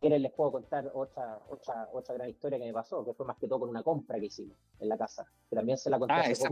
[0.00, 3.38] quieren les puedo contar otra, otra, otra gran historia que me pasó, que fue más
[3.38, 6.14] que todo con una compra que hicimos en la casa, que también se la conté
[6.14, 6.48] ah, esa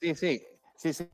[0.00, 0.42] Sí, sí,
[0.76, 1.10] sí, sí.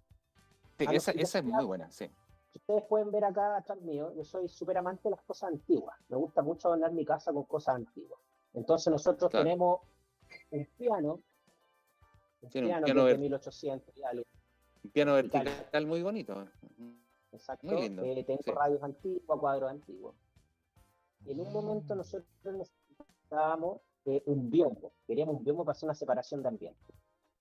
[0.79, 2.11] esa, esa es muy buena, sí.
[2.55, 5.97] Ustedes pueden ver acá atrás mío, yo soy súper amante de las cosas antiguas.
[6.09, 8.21] Me gusta mucho adornar mi casa con cosas antiguas.
[8.53, 9.81] Entonces nosotros tenemos
[10.51, 11.21] un piano,
[12.41, 13.95] un piano, de 1800
[14.85, 16.49] Un piano vertical muy bonito.
[17.33, 17.67] Exacto.
[17.67, 18.03] Muy lindo.
[18.05, 20.15] Eh, tengo radios antiguos, cuadros antiguos.
[21.25, 24.93] Y en un momento nosotros necesitábamos eh, un biombo.
[25.07, 26.95] Queríamos un biombo para hacer una separación de ambiente.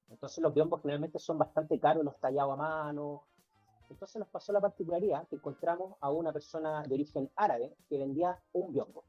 [0.10, 3.28] Entonces los biombos generalmente son bastante caros, los tallados a mano.
[3.90, 8.42] Entonces nos pasó la particularidad que encontramos a una persona de origen árabe que vendía
[8.54, 9.06] un biombo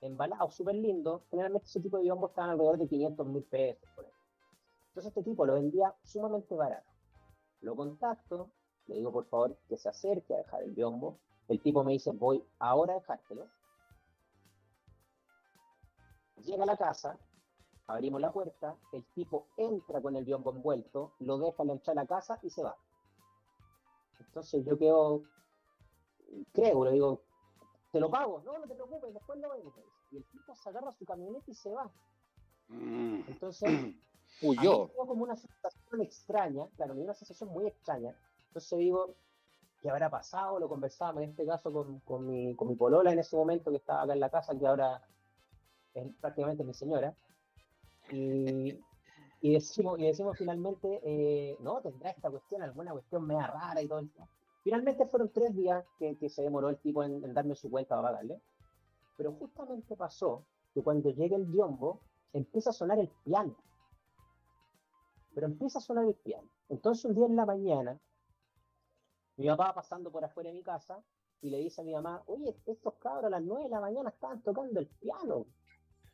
[0.00, 1.24] embalado, súper lindo.
[1.30, 3.88] Generalmente ese tipo de biombo estaban alrededor de 500 mil pesos.
[3.94, 4.04] Por
[4.88, 6.88] Entonces este tipo lo vendía sumamente barato.
[7.60, 8.50] Lo contacto,
[8.86, 11.18] le digo por favor que se acerque a dejar el biombo.
[11.48, 13.46] El tipo me dice, voy ahora a dejártelo.
[16.44, 17.18] Llega a la casa,
[17.86, 22.06] abrimos la puerta, el tipo entra con el biombo envuelto, lo deja entrada de la
[22.06, 22.76] casa y se va.
[24.20, 25.22] Entonces yo quedo,
[26.52, 27.22] creo, le digo,
[27.90, 29.74] te lo pago, no, no te preocupes, después lo vengo.
[30.10, 31.90] Y el tipo se agarra su camioneta y se va.
[32.68, 33.20] Mm.
[33.28, 33.70] Entonces,
[34.42, 34.88] huyó.
[34.94, 38.14] como una sensación extraña, claro, me dio una sensación muy extraña.
[38.48, 39.14] Entonces digo,
[39.80, 40.58] ¿qué habrá pasado?
[40.58, 43.78] Lo conversábamos en este caso con, con, mi, con mi polola en ese momento que
[43.78, 45.02] estaba acá en la casa, que ahora
[45.94, 47.14] es prácticamente mi señora.
[48.10, 48.78] Y,
[49.40, 53.88] y decimos, y decimos finalmente, eh, no, tendrá esta cuestión, alguna cuestión media rara y
[53.88, 54.28] todo eso.
[54.62, 58.40] Finalmente fueron tres días que, se demoró el tipo en, darme su cuenta para pagarle.
[59.16, 60.44] Pero justamente pasó
[60.74, 62.00] que cuando llega el biombo,
[62.32, 63.56] empieza a sonar el piano.
[65.34, 66.48] pero empieza a sonar el piano.
[66.68, 67.98] Entonces un día en la mañana,
[69.36, 71.02] mi papá pasando por afuera de mi casa
[71.40, 74.10] y le dice a mi mamá, oye, estos cabros a las 9 de la mañana
[74.10, 75.46] estaban tocando el piano.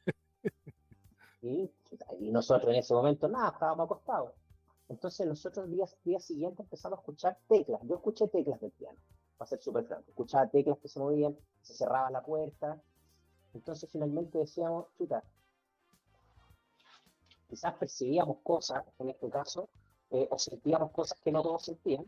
[1.42, 1.70] y,
[2.30, 4.32] nosotros en ese momento, nada, estábamos acostados.
[4.88, 7.80] Entonces nosotros el día, día siguiente empezamos a escuchar teclas.
[7.84, 8.98] Yo escuché teclas del piano,
[9.36, 10.04] para ser súper franco.
[10.08, 12.80] Escuchaba teclas que se movían, se cerraba la puerta.
[13.54, 15.22] Entonces finalmente decíamos, chuta,
[17.48, 19.68] quizás percibíamos cosas, en este caso,
[20.10, 22.04] eh, o sentíamos cosas que no todos sentían,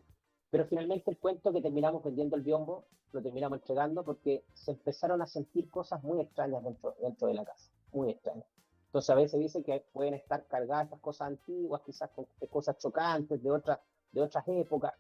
[0.51, 5.23] pero finalmente el cuento que terminamos vendiendo el biombo, lo terminamos entregando porque se empezaron
[5.23, 8.56] a sentir cosas muy extrañas dentro, dentro de la casa, muy extrañas.
[8.97, 13.43] Entonces a veces dice que pueden estar cargadas estas cosas antiguas, quizás con cosas chocantes
[13.43, 13.79] de, otras
[14.11, 14.95] de otras épocas.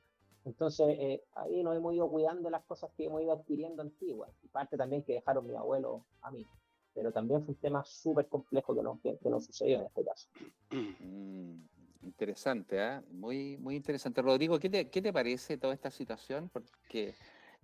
[0.45, 4.31] Entonces eh, ahí nos hemos ido cuidando las cosas que hemos ido adquiriendo antiguas.
[4.43, 6.47] Y parte también que dejaron mi abuelo a mí.
[6.93, 10.29] Pero también fue un tema súper complejo que nos, que, nos sucedió en este caso.
[10.73, 11.63] Mm,
[12.03, 13.01] interesante, ¿eh?
[13.13, 14.21] muy, muy interesante.
[14.21, 16.51] Rodrigo, ¿qué te, ¿qué te parece toda esta situación?
[16.51, 17.15] Porque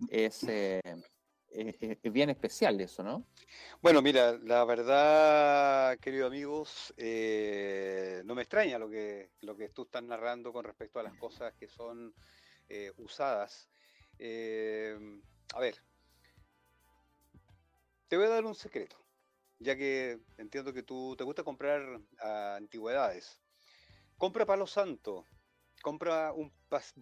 [0.09, 0.81] es, eh,
[1.53, 3.25] es, bien especial eso, ¿no?
[3.81, 9.83] Bueno, mira, la verdad, queridos amigos, eh, no me extraña lo que, lo que tú
[9.83, 12.13] estás narrando con respecto a las cosas que son
[12.69, 13.69] eh, usadas.
[14.19, 15.75] a ver,
[18.07, 18.97] te voy a dar un secreto,
[19.59, 23.39] ya que entiendo que tú te gusta comprar antigüedades.
[24.17, 25.25] Compra palo santo,
[25.81, 26.51] compra un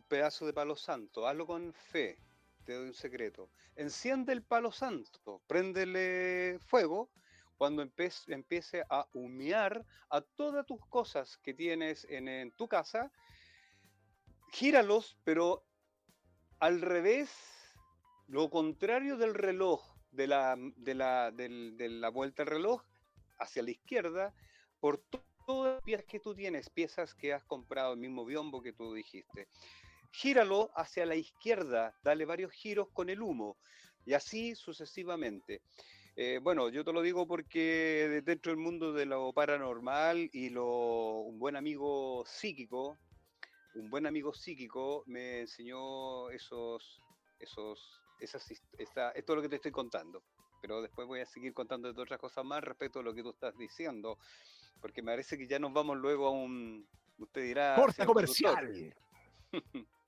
[0.07, 2.17] pedazo de palo santo, hazlo con fe,
[2.65, 3.49] te doy un secreto.
[3.75, 7.09] Enciende el palo santo, préndele fuego
[7.57, 13.11] cuando empiece a humear a todas tus cosas que tienes en, tu casa.
[14.51, 15.63] Gíralos, pero
[16.59, 17.29] al revés,
[18.27, 22.81] lo contrario del reloj, de la, de la, de la vuelta del reloj,
[23.37, 24.33] hacia la izquierda,
[24.79, 24.97] por
[25.45, 28.93] todas las piezas que tú tienes, piezas que has comprado, el mismo biombo que tú
[28.93, 29.47] dijiste
[30.11, 33.57] gíralo hacia la izquierda, dale varios giros con el humo
[34.05, 35.61] y así sucesivamente.
[36.15, 41.21] Eh, bueno, yo te lo digo porque dentro del mundo de lo paranormal y lo,
[41.21, 42.97] un buen amigo psíquico,
[43.75, 47.01] un buen amigo psíquico me enseñó esos,
[47.39, 50.23] esos, esas, esto es lo que te estoy contando.
[50.61, 53.57] Pero después voy a seguir contando otras cosas más respecto a lo que tú estás
[53.57, 54.19] diciendo,
[54.79, 57.75] porque me parece que ya nos vamos luego a un, usted dirá...
[57.75, 58.93] Corta comercial.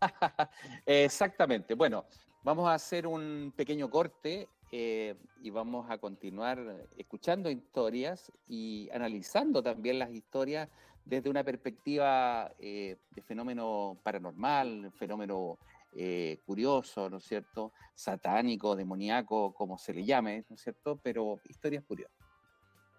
[0.86, 1.74] Exactamente.
[1.74, 2.04] Bueno,
[2.42, 9.62] vamos a hacer un pequeño corte eh, y vamos a continuar escuchando historias y analizando
[9.62, 10.68] también las historias
[11.04, 15.58] desde una perspectiva eh, de fenómeno paranormal, fenómeno
[15.92, 17.72] eh, curioso, ¿no es cierto?
[17.94, 21.00] Satánico, demoníaco, como se le llame, ¿no es cierto?
[21.02, 22.16] Pero historias curiosas.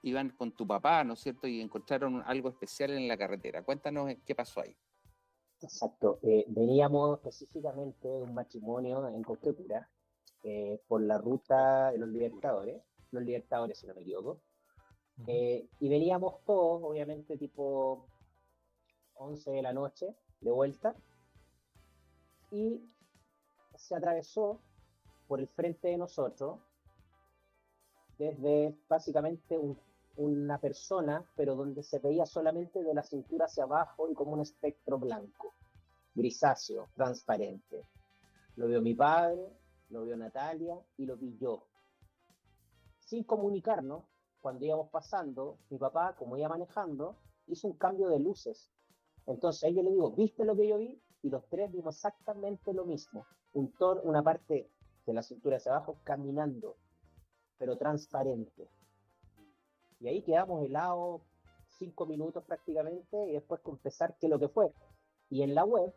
[0.00, 1.46] iban con tu papá, ¿no es cierto?
[1.46, 3.62] Y encontraron algo especial en la carretera.
[3.62, 4.74] Cuéntanos qué pasó ahí.
[5.60, 6.20] Exacto.
[6.22, 9.90] Eh, veníamos específicamente de un matrimonio en Coquecura
[10.42, 14.40] eh, por la ruta de los Libertadores, los Libertadores, si no me equivoco.
[15.26, 18.06] Eh, y veníamos todos, obviamente, tipo
[19.16, 20.96] 11 de la noche, de vuelta.
[22.50, 22.88] Y
[23.76, 24.62] se atravesó
[25.28, 26.58] por el frente de nosotros
[28.18, 29.56] desde básicamente
[30.16, 34.40] una persona, pero donde se veía solamente de la cintura hacia abajo y como un
[34.40, 35.54] espectro blanco,
[36.14, 37.86] grisáceo, transparente.
[38.56, 39.56] Lo vio mi padre,
[39.90, 41.68] lo vio Natalia y lo vi yo.
[42.98, 44.02] Sin comunicarnos,
[44.40, 48.72] cuando íbamos pasando, mi papá, como iba manejando, hizo un cambio de luces.
[49.26, 51.00] Entonces yo le digo, ¿viste lo que yo vi?
[51.22, 53.72] Y los tres vimos exactamente lo mismo un
[54.04, 54.70] una parte
[55.08, 56.76] de la cintura hacia abajo, caminando,
[57.58, 58.68] pero transparente.
[60.00, 61.22] Y ahí quedamos helados
[61.78, 64.72] cinco minutos prácticamente y después confesar qué es lo que fue.
[65.30, 65.92] Y en la web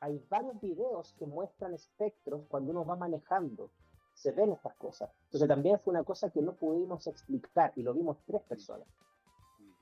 [0.00, 3.70] hay varios videos que muestran espectros cuando uno va manejando.
[4.14, 5.10] Se ven estas cosas.
[5.24, 8.86] Entonces también fue una cosa que no pudimos explicar y lo vimos tres personas.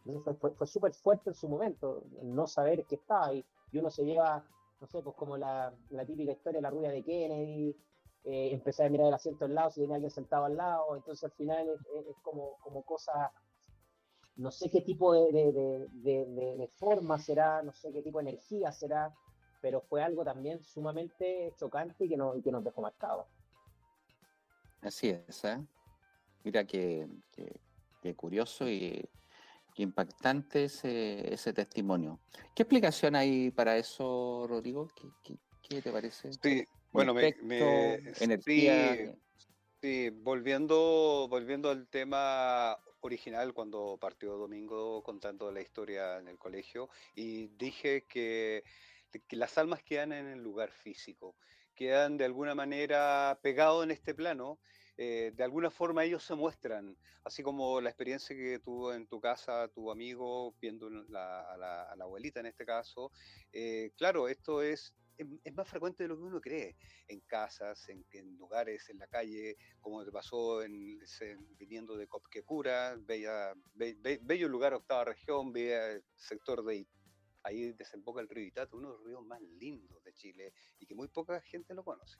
[0.04, 3.44] Entonces fue, fue, súper fuerte en su momento, no saber qué estaba ahí.
[3.72, 4.44] Y uno se lleva,
[4.80, 7.76] no sé, pues como la, la típica historia de la rubia de Kennedy,
[8.28, 11.24] eh, empecé a mirar el asiento al lado si tenía alguien sentado al lado, entonces
[11.24, 13.32] al final es, es como, como cosa
[14.38, 19.12] no sé qué tipo de, forma será, no sé qué tipo de energía será,
[19.60, 23.26] pero fue algo también sumamente chocante y que, no, que nos dejó marcado.
[24.80, 25.58] Así es, ¿eh?
[26.44, 27.08] Mira qué,
[28.16, 29.08] curioso y
[29.74, 32.20] impactante ese, ese, testimonio.
[32.54, 34.88] ¿Qué explicación hay para eso, Rodrigo?
[35.68, 36.32] ¿Qué, te parece?
[36.32, 37.34] Sí, bueno, me,
[38.20, 39.14] energía.
[39.80, 46.90] Sí, volviendo, volviendo al tema original cuando partió Domingo contando la historia en el colegio
[47.14, 48.64] y dije que,
[49.30, 51.36] las almas quedan en el lugar físico,
[51.74, 54.58] quedan de alguna manera pegados en este plano.
[55.00, 59.20] Eh, de alguna forma ellos se muestran, así como la experiencia que tuvo en tu
[59.20, 63.12] casa tu amigo viendo a, la, abuelita en este caso.
[63.52, 66.76] Eh, claro, esto es es, más frecuente de lo que uno cree,
[67.08, 70.98] en casas, en, lugares, en la calle, como te pasó en,
[71.58, 76.86] viniendo de Copquecura, bella, bello lugar, octava región, bella sector de
[77.42, 80.94] ahí desemboca el río Itato, uno de los ríos más lindos de Chile y que
[80.94, 82.18] muy poca gente lo conoce.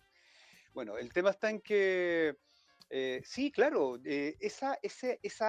[0.72, 2.36] Bueno, el tema está en que
[2.90, 4.78] eh, sí, claro, eh, esa,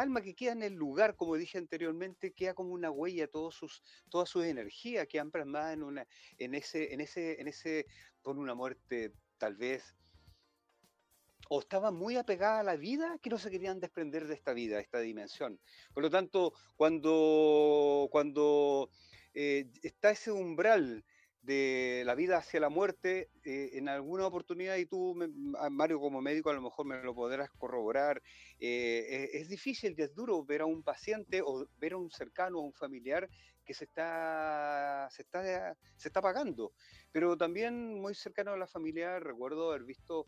[0.01, 3.81] alma que queda en el lugar, como dije anteriormente, queda como una huella, todos sus,
[4.09, 7.85] todas sus energías quedan plasmadas en, una, en, ese, en, ese, en ese,
[8.21, 9.95] por una muerte tal vez,
[11.49, 14.75] o estaban muy apegadas a la vida que no se querían desprender de esta vida,
[14.75, 15.59] de esta dimensión.
[15.93, 18.89] Por lo tanto, cuando, cuando
[19.33, 21.05] eh, está ese umbral,
[21.49, 25.15] de la vida hacia la muerte, eh, en alguna oportunidad, y tú,
[25.71, 28.21] Mario, como médico, a lo mejor me lo podrás corroborar,
[28.59, 32.59] eh, es, difícil y es duro ver a un paciente o ver a un cercano,
[32.59, 33.27] a un familiar
[33.65, 36.71] que se está, se está, se está pagando.
[37.11, 40.27] Pero también muy cercano a la familia, recuerdo haber visto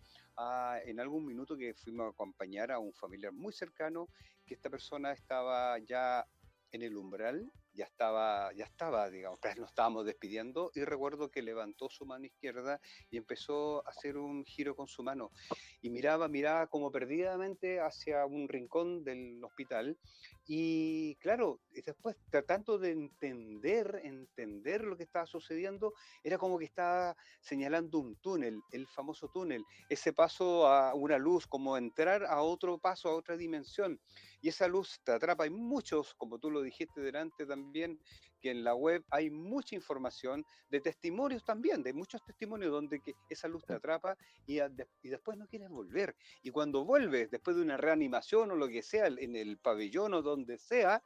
[0.86, 4.10] en algún minuto que fuimos a acompañar a un familiar muy cercano,
[4.44, 6.26] que esta persona estaba ya
[6.72, 11.90] en el umbral ya estaba, ya estaba, digamos, nos estábamos despidiendo y recuerdo que levantó
[11.90, 12.80] su mano izquierda
[13.10, 15.32] y empezó a hacer un giro con su mano
[15.82, 19.98] y miraba, miraba como perdidamente hacia un rincón del hospital
[20.46, 27.16] y claro, después tratando de entender, entender lo que estaba sucediendo, era como que estaba
[27.40, 32.80] señalando un túnel, el famoso túnel, ese paso a una luz, como entrar a otro
[32.80, 34.00] paso, a otra dimensión
[34.42, 35.44] y esa luz te atrapa.
[35.44, 40.46] Hay muchos, como tú lo dijiste delante también, que en la web hay mucha información
[40.70, 45.38] de testimonios también, de muchos testimonios donde que esa luz te atrapa y, y después
[45.38, 46.16] no quieres volver.
[46.42, 50.22] Y cuando vuelves, después de una reanimación o lo que sea, en el pabellón o
[50.22, 51.04] donde sea,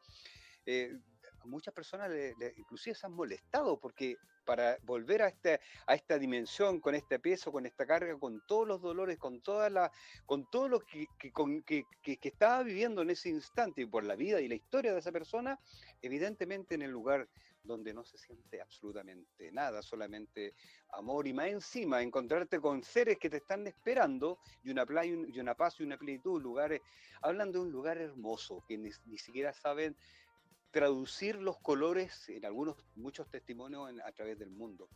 [0.65, 0.97] eh,
[1.45, 2.11] muchas personas
[2.57, 7.51] inclusive se han molestado porque para volver a, este, a esta dimensión, con este peso,
[7.51, 9.91] con esta carga, con todos los dolores, con, toda la,
[10.25, 14.39] con todo lo que, que, que, estaba viviendo en ese instante y por la vida
[14.39, 15.59] y la historia de esa persona,
[16.01, 17.27] evidentemente en el lugar
[17.63, 20.53] donde no se siente absolutamente nada, solamente
[20.91, 25.39] amor y más encima encontrarte con seres que te están esperando y una, playa, y
[25.39, 26.81] una paz y una plenitud, lugares,
[27.23, 29.97] hablan de un lugar hermoso que ni, ni siquiera saben
[30.75, 34.89] traducir los colores en algunos, muchos testimonios a través del mundo.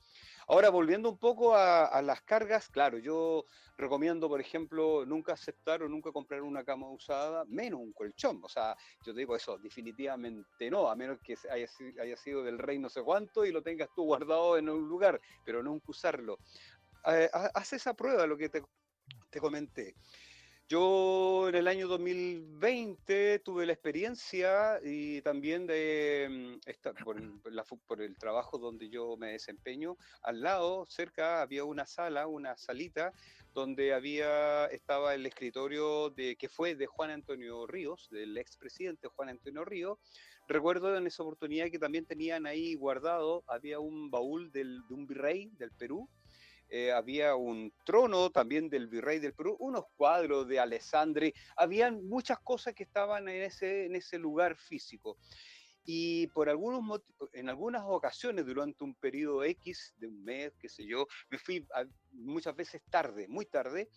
[0.50, 3.46] Ahora, volviendo un poco a, las cargas, claro, yo
[3.78, 8.42] recomiendo, por ejemplo, nunca aceptar o nunca comprar una cama usada, menos un colchón.
[8.44, 8.76] O sea,
[9.06, 13.02] yo te digo eso, definitivamente no, a menos que haya, sido del rey no sé
[13.02, 16.40] cuánto y lo tengas tú guardado en un lugar, pero nunca usarlo.
[17.06, 19.96] Eh, haz esa prueba, lo que te comenté.
[20.70, 27.18] Yo en el año 2020 tuve la experiencia y también de mm, por,
[27.88, 33.14] por, el trabajo donde yo me desempeño, al lado, cerca, había una sala, una salita,
[33.52, 39.30] donde había, estaba el escritorio de, que fue de Juan Antonio Ríos, del expresidente Juan
[39.30, 39.98] Antonio Ríos.
[40.48, 45.50] Recuerdo en esa oportunidad que también tenían ahí guardado, había un baúl de un virrey
[45.58, 46.08] del Perú,
[46.70, 52.40] eh, había un trono también del virrey del Perú, unos cuadros de Alessandri, habían muchas
[52.40, 55.18] cosas que estaban en ese, en ese lugar físico.
[55.84, 57.02] Y por algunos
[57.34, 61.66] en algunas ocasiones durante un periodo X de un mes, qué sé yo, me fui
[62.12, 63.90] muchas veces tarde, muy tarde,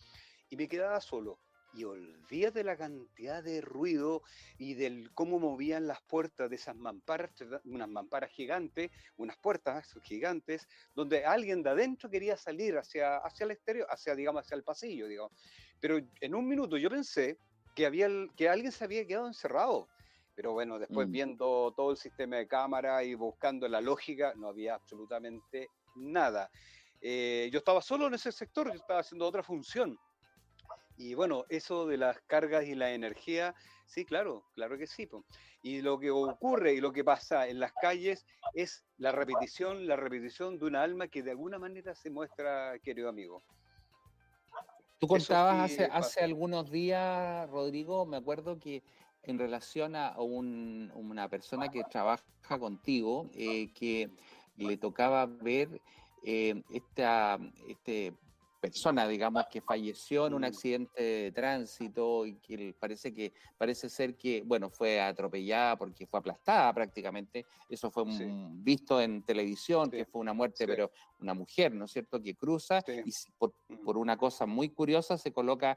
[0.48, 1.38] y me quedaba solo.
[1.74, 4.22] Y olvídate la cantidad de ruido
[4.58, 7.30] y del cómo movían las puertas de esas mamparas,
[7.64, 13.52] unas mamparas gigantes, unas puertas gigantes, donde alguien de adentro quería salir hacia, hacia el
[13.52, 15.32] exterior, hacia, digamos, hacia el pasillo, digamos.
[15.80, 17.38] Pero en un minuto yo pensé
[17.74, 19.88] que, había, que alguien se había quedado encerrado.
[20.34, 21.12] Pero bueno, después Mm.
[21.12, 26.50] viendo todo el sistema de cámara y buscando la lógica, no había absolutamente nada.
[27.00, 29.98] Eh, yo estaba solo en ese sector, yo estaba haciendo otra función.
[30.96, 33.54] Y bueno, eso de las cargas y la energía,
[33.86, 35.06] sí, claro, claro que sí.
[35.06, 35.24] po.
[35.62, 39.96] Y lo que ocurre y lo que pasa en las calles es la repetición, la
[39.96, 43.42] repetición de una alma que de alguna manera se muestra, querido amigo.
[44.98, 48.82] Tú contabas sí hace, hace algunos días, Rodrigo, me acuerdo que
[49.24, 52.24] en relación a un- una persona que trabaja
[52.60, 54.10] contigo, eh, que
[54.56, 55.80] le tocaba ver
[56.24, 57.36] eh, esta
[57.66, 58.12] este
[58.62, 60.44] persona, digamos, que falleció en un Mm.
[60.44, 66.20] accidente de tránsito y que parece que parece ser que, bueno, fue atropellada porque fue
[66.20, 67.44] aplastada prácticamente.
[67.68, 68.22] Eso fue Sí.
[68.22, 70.66] un- visto en televisión, Sí, que fue una muerte, sí.
[70.66, 73.84] pero una mujer, ¿no es cierto?, que cruza y por, Mm.
[73.84, 75.76] por una cosa muy curiosa se coloca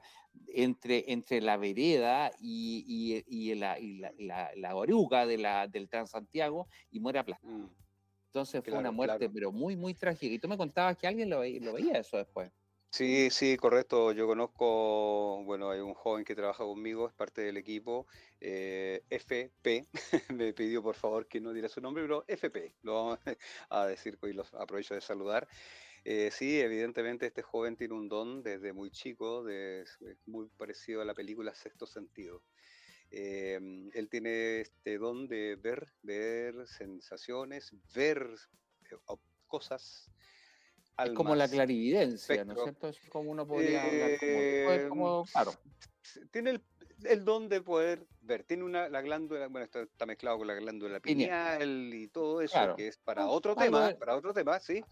[0.53, 2.85] entre, entre la vereda y,
[3.27, 7.51] y- y la, y la, la- la oruga de la, del Transantiago y muere aplastada.
[7.51, 7.69] Mm.
[8.27, 9.33] Entonces fue una muerte, claro.
[9.33, 10.33] pero muy, muy trágica.
[10.35, 12.51] Y tú me contabas que alguien lo veía eso después.
[12.95, 14.13] Sí, sí, correcto.
[14.13, 18.07] Yo conozco, bueno, hay un joven que trabaja conmigo, es parte del equipo,
[18.39, 19.85] eh, FP,
[20.33, 23.19] me pidió por favor que no diera su nombre, pero FP, lo vamos
[23.69, 25.45] a decir y los aprovecho de saludar.
[26.05, 31.05] Eh, sí, evidentemente este joven tiene un don desde muy chico, es muy parecido a
[31.05, 32.43] la película Sexto Sentido.
[33.11, 33.59] Eh,
[33.93, 38.25] él tiene este don de ver, ver sensaciones, ver
[38.91, 38.95] eh,
[39.47, 40.11] cosas,
[40.97, 42.87] Es como la clarividencia, ¿no es cierto?
[42.87, 45.51] Es como uno podría hablar como, es como- Eh, claro,
[46.31, 46.61] tiene el,
[47.03, 48.43] el don de poder ver.
[48.43, 51.93] Tiene una, la glándula, bueno, está, está mezclado con la glándula Pineal.
[51.93, 52.75] y todo eso, Claro.
[52.77, 54.83] que es para otro tema, para otro tema, sí.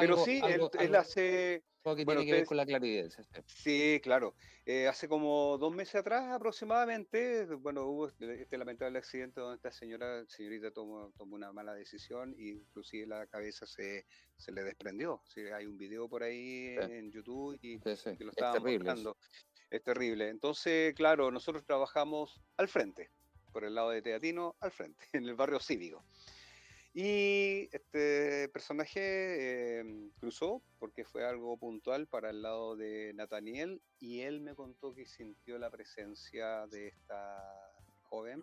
[0.00, 3.24] Pero algo, sí, algo, él, hace, que bueno, tiene que ver con la clarividencia.
[3.46, 4.00] sí.
[4.02, 4.34] claro,
[4.66, 9.72] eh, hace como dos meses atrás aproximadamente, bueno, hubo este, este lamentable accidente donde esta
[9.72, 15.22] señora, señorita tomó, tomó una mala decisión y inclusive la cabeza se, se le desprendió.
[15.26, 16.92] Sí, hay un video por ahí Sí.
[16.92, 18.90] en YouTube y Sí, que lo Es estaban terrible.
[18.92, 19.14] eso.
[19.14, 19.16] mostrando.
[19.70, 20.28] Es terrible.
[20.28, 23.10] Entonces, claro, nosotros trabajamos al frente,
[23.52, 26.04] por el lado de Teatino, al frente, en el barrio cívico.
[27.00, 28.98] Y este personaje
[29.78, 34.92] eh, cruzó porque fue algo puntual para el lado de Nathaniel y él me contó
[34.92, 37.40] que sintió la presencia de esta
[38.02, 38.42] joven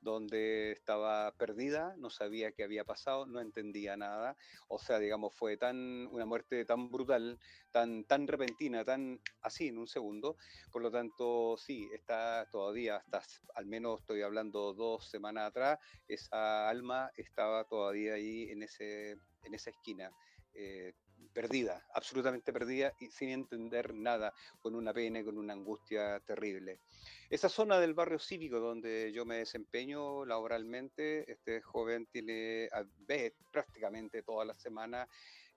[0.00, 4.36] donde estaba perdida, no sabía qué había pasado, no entendía nada,
[4.68, 7.38] o sea, digamos, fue tan una muerte tan brutal,
[7.70, 10.36] tan tan repentina, tan así en un segundo,
[10.70, 13.22] por lo tanto, sí, está todavía, hasta
[13.54, 15.78] al menos estoy hablando dos semanas atrás,
[16.08, 20.12] esa alma estaba todavía ahí en ese en esa esquina.
[20.52, 20.92] eh,
[21.32, 26.80] perdida, absolutamente perdida y sin entender nada, con una pena con una angustia terrible.
[27.28, 33.36] Esa zona del barrio cívico donde yo me desempeño laboralmente, este joven tiene, a- ve
[33.50, 35.08] prácticamente toda la semana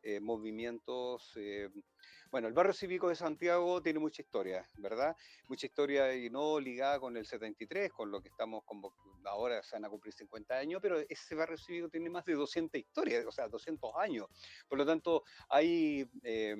[0.01, 1.31] eh, movimientos.
[1.37, 1.69] eh,
[2.31, 5.15] bueno, el barrio cívico de Santiago tiene mucha historia, ¿verdad?
[5.47, 8.93] Mucha historia y no ligada con el 73, con lo que estamos como
[9.25, 12.79] ahora se van a cumplir 50 años, pero ese barrio cívico tiene más de 200
[12.79, 14.27] historias, o sea, 200 años.
[14.67, 16.55] Por lo tanto, hay, eh,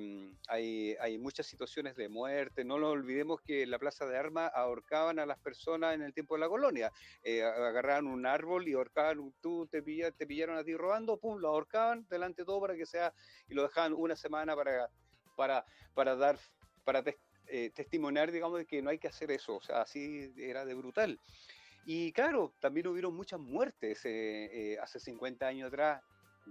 [0.48, 2.64] hay, hay muchas situaciones de muerte.
[2.64, 6.12] No nos olvidemos que en la Plaza de Armas ahorcaban a las personas en el
[6.14, 6.90] tiempo de la colonia.
[7.22, 11.38] Eh, agarraban un árbol y ahorcaban, tú te, pilla- te pillaron a ti robando, pum,
[11.38, 13.12] lo ahorcaban delante de todo para que sea,
[13.48, 14.90] y lo dejaban una semana para,
[15.34, 15.64] para,
[15.94, 16.38] para dar,
[16.84, 19.56] para tes- eh, testimoniar, digamos, de que no hay que hacer eso.
[19.56, 21.20] O sea, así era de brutal.
[21.84, 26.02] Y claro, también hubieron muchas muertes eh, eh, hace 50 años atrás,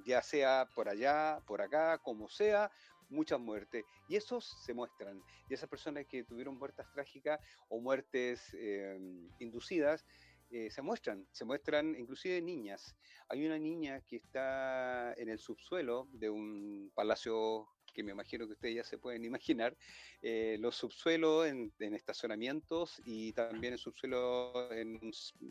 [0.06, 2.72] ya sea por allá, por acá, como sea,
[3.10, 3.86] muchas muertes.
[4.08, 5.24] Y esos se muestran.
[5.50, 8.98] Y esas personas que tuvieron muertes trágicas o muertes eh,
[9.40, 10.06] inducidas,
[10.50, 12.96] eh, se muestran, se muestran inclusive niñas.
[13.30, 18.54] Hay una niña que está en el subsuelo de un palacio que me imagino que
[18.54, 19.78] ustedes ya se pueden imaginar,
[20.22, 25.00] eh, los subsuelos en, en estacionamientos y también el subsuelo en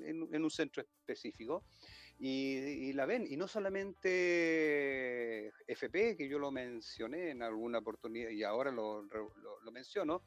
[0.01, 1.65] en- en un centro específico.
[2.19, 8.45] Y, la ven, y no solamente FP, que yo lo mencioné en alguna oportunidad y
[8.45, 10.23] ahora lo, lo- menciono,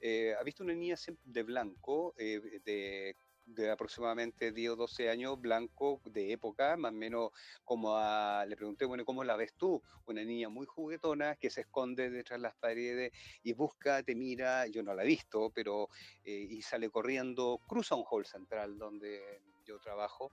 [0.00, 3.16] eh, ha visto una niña de blanco, eh, de
[3.54, 7.30] de aproximadamente 10 o 12 años, blanco, de época, más o menos
[7.64, 7.98] como
[8.46, 9.82] le pregunté, bueno, ¿cómo la ves tú?
[10.06, 14.66] Una niña muy juguetona que se esconde detrás de las paredes y busca, te mira,
[14.66, 15.88] yo no la he visto, pero,
[16.24, 20.32] eh, y sale corriendo, cruza un hall central donde yo trabajo.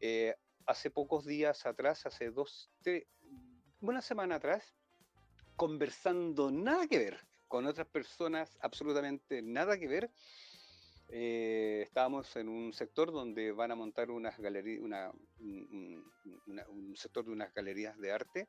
[0.00, 0.34] Eh,
[0.66, 3.04] hace pocos días atrás, hace dos, tres,
[3.80, 4.74] una semana atrás,
[5.56, 10.10] conversando nada que ver con otras personas, absolutamente nada que ver,
[11.10, 14.82] eh, estábamos en un sector donde van a montar unas galerías,
[15.40, 16.04] un,
[16.96, 18.48] sector de unas galerías de arte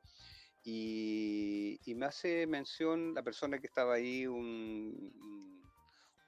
[0.64, 5.14] y, me hace mención la persona que estaba ahí, un,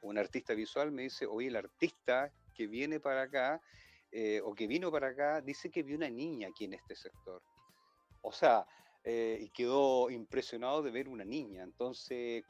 [0.01, 3.61] un, artista visual, me dice, oye, el artista que viene para acá
[4.11, 7.41] eh, o que vino para acá dice que vio una niña aquí en este sector.
[8.21, 8.65] O sea,
[9.03, 11.63] eh, y quedó impresionado de ver una niña.
[11.63, 12.43] Entonces,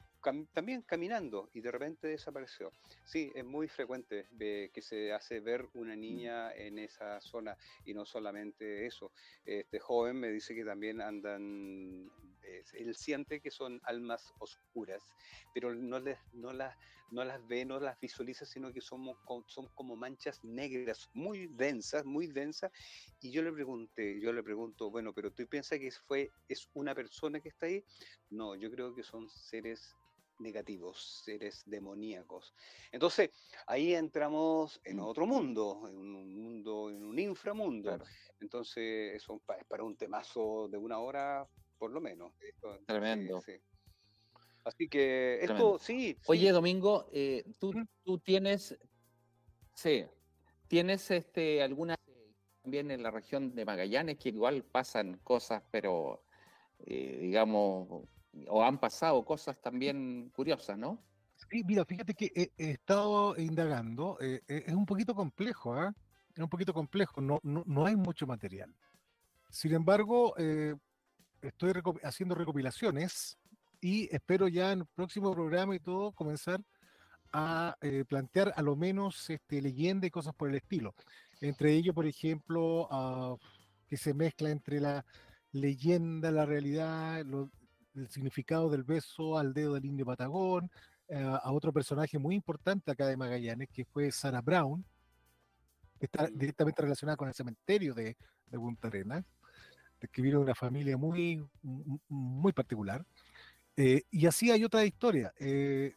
[0.52, 2.70] también caminando y de repente desapareció.
[3.04, 6.00] Sí, es muy frecuente que se hace ver una mm.
[6.00, 9.12] niña en esa zona y no solamente eso.
[9.44, 12.10] Este joven me dice que también andan,
[12.74, 15.02] él siente que son almas oscuras,
[15.54, 16.76] pero no, les, no, las,
[17.10, 22.04] no las ve, no las visualiza, sino que somos, son como manchas negras muy densas,
[22.04, 22.70] muy densas.
[23.20, 26.94] Y yo le pregunté, yo le pregunto, bueno, pero tú piensas que fue, es una
[26.94, 27.84] persona que está ahí?
[28.30, 29.94] No, yo creo que son seres
[30.38, 32.54] negativos, seres demoníacos.
[32.90, 33.30] Entonces,
[33.66, 35.04] ahí entramos en mm.
[35.04, 37.98] otro mundo, en un mundo, en un inframundo.
[38.40, 41.46] Entonces, eso es para un temazo de una hora,
[41.78, 42.32] por lo menos.
[42.86, 43.42] Tremendo.
[44.64, 46.16] Así que esto, sí.
[46.26, 47.72] Oye, Domingo, eh, tú,
[48.04, 48.78] tú tienes,
[49.74, 50.04] sí,
[50.68, 51.96] tienes este, alguna
[52.62, 56.22] también en la región de Magallanes que igual pasan cosas, pero
[56.86, 58.06] eh, digamos
[58.48, 61.02] o han pasado cosas también curiosas, ¿no?
[61.50, 65.94] Sí, mira, fíjate que he, estado indagando, eh, eh, es un poquito complejo, ¿ah?
[66.34, 68.74] Es un poquito complejo, no, no, hay mucho material.
[69.50, 70.74] Sin embargo, eh,
[71.42, 71.72] estoy
[72.02, 73.36] haciendo recopilaciones
[73.82, 76.62] y espero ya en el próximo programa y todo comenzar
[77.34, 77.76] a
[78.08, 80.94] plantear a lo menos este, leyenda y cosas por el estilo.
[81.40, 83.36] Entre ellos, por ejemplo, ah,
[83.86, 85.04] que se mezcla entre la
[85.50, 87.50] leyenda, la realidad, lo,
[87.94, 90.70] el significado del beso al dedo del indio Patagón,
[91.08, 94.84] eh, a otro personaje muy importante acá de Magallanes, que fue Sarah Brown,
[95.98, 96.38] que está mm.
[96.38, 98.16] directamente relacionada con el cementerio de,
[98.46, 99.24] de Punta Arenas,
[100.10, 101.46] que vino de una familia muy,
[102.08, 103.04] muy particular.
[103.76, 105.32] Eh, y así hay otra historia.
[105.38, 105.94] Eh,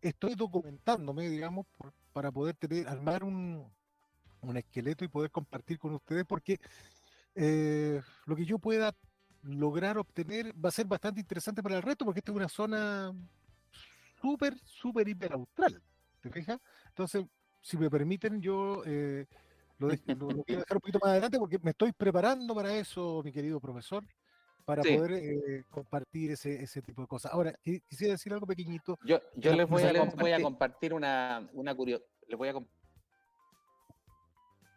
[0.00, 1.66] estoy documentándome, digamos,
[2.12, 3.66] para poder tener, armar un,
[4.40, 6.60] un, esqueleto y poder compartir con ustedes, porque
[8.26, 8.94] lo que yo pueda
[9.44, 13.12] lograr obtener va a ser bastante interesante para el resto porque esta es una zona
[14.20, 15.82] súper, súper hiper austral.
[16.20, 16.58] ¿Te fijas?
[16.88, 17.24] Entonces,
[17.60, 19.26] si me permiten, yo eh,
[19.78, 19.96] lo, lo,
[20.44, 24.04] quiero dejar un poquito más adelante porque me estoy preparando para eso, mi querido profesor,
[24.64, 27.32] para poder eh, compartir ese, ese tipo de cosas.
[27.32, 28.98] Ahora, quisiera decir algo pequeñito.
[29.04, 32.08] Yo, yo les, voy a, les voy a compartir una, una curiosidad.
[32.28, 32.54] Les voy a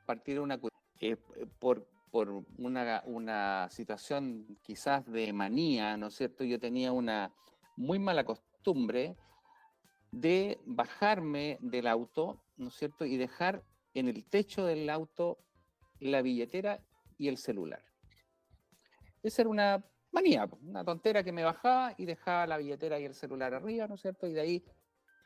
[0.06, 0.78] compartir una curiosidad.
[1.00, 1.16] Eh,
[1.60, 6.44] por, por una, una situación quizás de manía, ¿no es cierto?
[6.44, 7.34] Yo tenía una
[7.76, 9.16] muy mala costumbre
[10.12, 13.06] de bajarme del auto, ¿no es cierto?
[13.06, 15.38] Y dejar en el techo del auto
[16.00, 16.80] la billetera
[17.18, 17.84] y el celular.
[19.24, 23.14] Esa era una manía, una tontera que me bajaba y dejaba la billetera y el
[23.14, 24.28] celular arriba, ¿no es cierto?
[24.28, 24.66] Y de ahí...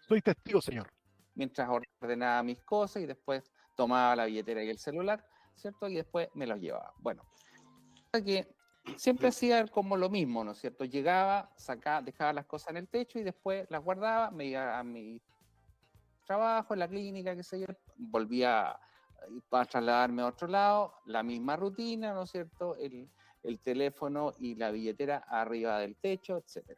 [0.08, 0.92] Soy testigo, señor.
[1.36, 1.70] Mientras
[2.02, 5.26] ordenaba mis cosas y después tomaba la billetera y el celular
[5.62, 5.88] ¿cierto?
[5.88, 6.94] Y después me los llevaba.
[7.00, 7.24] Bueno,
[8.12, 8.48] que
[8.98, 10.86] siempre hacía como lo mismo, ¿no es cierto?
[10.86, 14.84] Llegaba, sacaba, dejaba las cosas en el techo y después las guardaba, me iba a
[14.84, 15.22] mi
[16.26, 18.78] trabajo en la clínica, qué sé yo, volvía
[19.50, 22.76] para trasladarme a otro lado, la misma rutina, ¿no es cierto?
[22.76, 23.10] El,
[23.44, 26.78] el teléfono y la billetera arriba del techo, etc.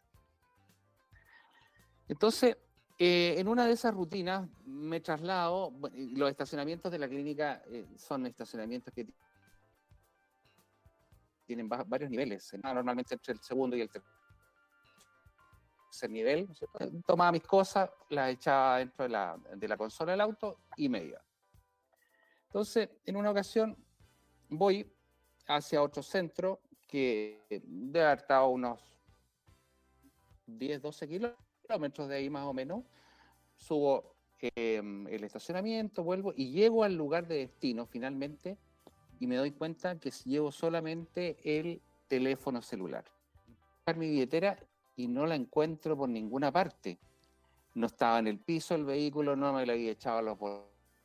[2.07, 2.57] Entonces,
[2.99, 8.27] eh, en una de esas rutinas me traslado, los estacionamientos de la clínica eh, son
[8.27, 9.07] estacionamientos que
[11.45, 16.47] tienen varios niveles, normalmente entre el segundo y el tercer nivel.
[17.05, 21.03] Tomaba mis cosas, las echaba dentro de la, de la consola del auto y me
[21.03, 21.21] iba.
[22.45, 23.75] Entonces, en una ocasión
[24.49, 24.89] voy
[25.47, 28.79] hacia otro centro que debe haber estado unos
[30.45, 32.83] 10, 12 kilómetros kilómetros de ahí más o menos,
[33.55, 38.59] subo em, el estacionamiento, vuelvo y llego al lugar de destino finalmente
[39.19, 43.05] y me doy cuenta que llevo solamente el teléfono celular.
[43.95, 44.59] Mi billetera
[44.95, 46.99] y no la encuentro por ninguna parte.
[47.73, 50.37] No estaba en el piso el vehículo, no me la había echado a los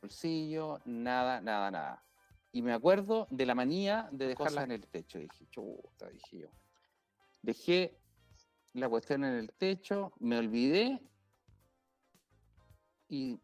[0.01, 2.03] bolsillo, nada, nada, nada.
[2.51, 5.17] Y me acuerdo de la manía de dejarlas en el techo.
[5.17, 6.49] Dije, chuta, dije yo.
[7.41, 7.98] Dejé
[8.73, 10.99] la cuestión en el techo, me olvidé
[13.07, 13.39] y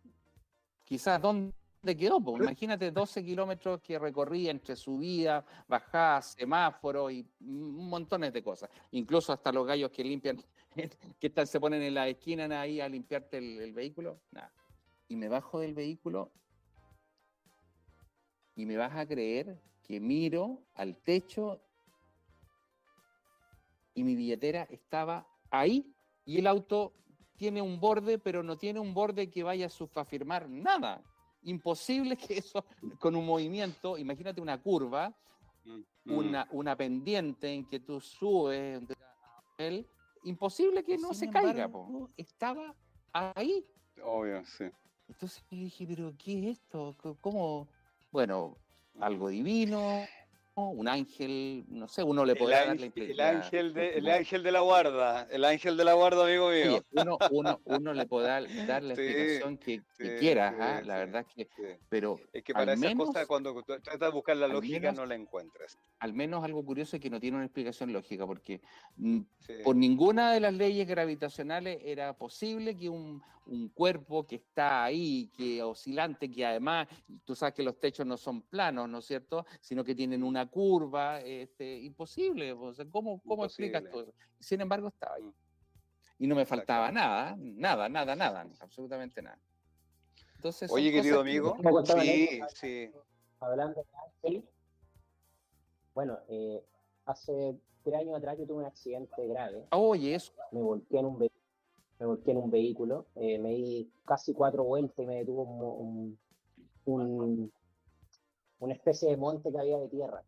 [0.84, 1.54] quizás dónde
[1.98, 2.22] quedó.
[2.22, 8.70] Pues, imagínate 12 kilómetros que recorrí entre subida, bajada, semáforo y montones de cosas.
[8.92, 10.42] Incluso hasta los gallos que limpian,
[11.20, 14.22] que están, se ponen en la esquina ahí a limpiarte el, vehículo.
[14.32, 14.52] Nada.
[15.08, 16.32] Y me bajo del vehículo
[18.56, 21.62] y me vas a creer que miro al techo
[23.96, 25.92] y mi billetera estaba ahí
[26.26, 26.94] y el auto
[27.38, 31.02] tiene un borde, pero no tiene un borde que vaya a afirmar nada.
[31.44, 32.66] Imposible que eso,
[33.00, 35.14] con un movimiento, imagínate una curva,
[35.64, 36.56] mm, una, mm.
[36.56, 38.84] una pendiente en que tú subes,
[39.58, 39.88] él,
[40.24, 41.70] imposible que no se caiga.
[42.18, 42.76] Estaba
[43.14, 43.66] ahí.
[44.04, 44.66] Obvio, sí.
[45.08, 46.96] Entonces dije, pero ¿qué es esto?
[47.22, 47.68] ¿Cómo?
[48.12, 48.58] Bueno,
[49.00, 50.06] algo divino,
[50.56, 54.52] un ángel, no sé, uno le puede dar la el ángel, de, el ángel de
[54.54, 56.82] la guarda, el ángel de la guarda, amigo mío.
[56.94, 58.44] uno, uno, uno, le puede dar,
[58.82, 60.82] la explicación que, que quieras, ¿ah?
[60.86, 64.48] la verdad es que, pero es que para esas cosas cuando tratas de buscar la
[64.48, 65.78] lógica no la encuentras.
[66.00, 68.62] Al menos algo curioso es que no tiene una explicación lógica, porque
[68.96, 69.20] mm,
[69.64, 75.30] por ninguna de las leyes gravitacionales era posible que un, un cuerpo que está ahí,
[75.36, 76.88] que oscilante, que además,
[77.24, 80.45] tú sabes que los techos no son planos, ¿no es cierto?, sino que tienen una
[80.50, 84.14] curva, este, imposible, o sea, ¿cómo, cómo explicas todo eso?
[84.40, 85.24] Sin embargo, estaba ahí.
[85.24, 85.34] Mm.
[86.20, 89.40] Y no me faltaba nada, nada, nada, nada, absolutamente nada.
[90.36, 92.92] Entonces, Oye, querido amigo, sí, sí.
[93.40, 93.86] Hablando
[94.24, 94.44] de
[95.94, 96.62] bueno, eh,
[97.06, 99.66] hace tres años atrás yo tuve un accidente grave.
[99.72, 100.34] Oye, eso.
[100.52, 101.46] Me volteé en un vehículo
[102.00, 106.18] me volqué en un vehículo, eh, me di casi cuatro vueltas y me detuvo un,
[106.86, 107.52] un,
[108.60, 110.24] una especie de monte que había de tierra.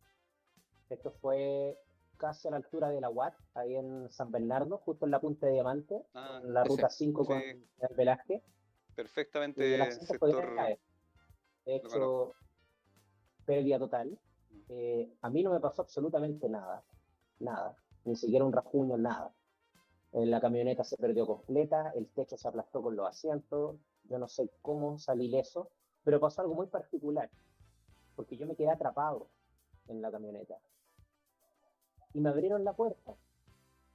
[0.90, 1.78] Esto fue
[2.18, 5.46] casi a la altura de la UAT, ahí en San Bernardo, justo en la punta
[5.46, 8.44] de Diamante, ah, en la ruta 5 con el Velázquez.
[8.96, 10.56] Perfectamente sector...
[11.66, 12.34] De hecho,
[13.46, 14.18] pérdida total.
[14.70, 16.84] Eh, a mí no me pasó absolutamente nada,
[17.40, 17.76] nada,
[18.06, 19.34] ni siquiera un rasguño, nada.
[20.14, 24.50] La camioneta se perdió completa, el techo se aplastó con los asientos, yo no sé
[24.62, 25.70] cómo salí leso,
[26.04, 27.30] pero pasó algo muy particular,
[28.16, 29.30] porque yo me quedé atrapado
[29.88, 30.58] en la camioneta.
[32.14, 33.16] Y me abrieron la puerta,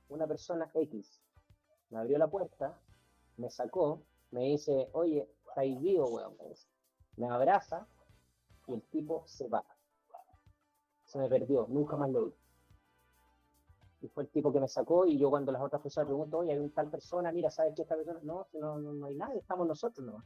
[0.09, 1.21] una persona X,
[1.91, 2.79] me abrió la puerta,
[3.37, 6.37] me sacó, me dice, oye, estáis vivo, weón,
[7.17, 7.87] me abraza
[8.67, 9.65] y el tipo se va.
[11.05, 12.35] Se me perdió, nunca más lo vi
[14.03, 16.53] y fue el tipo que me sacó y yo cuando las otras personas pregunto, oye,
[16.53, 18.19] hay un tal persona, mira, ¿sabes qué esta persona?
[18.23, 20.25] No, no, no, hay nadie, estamos nosotros, no.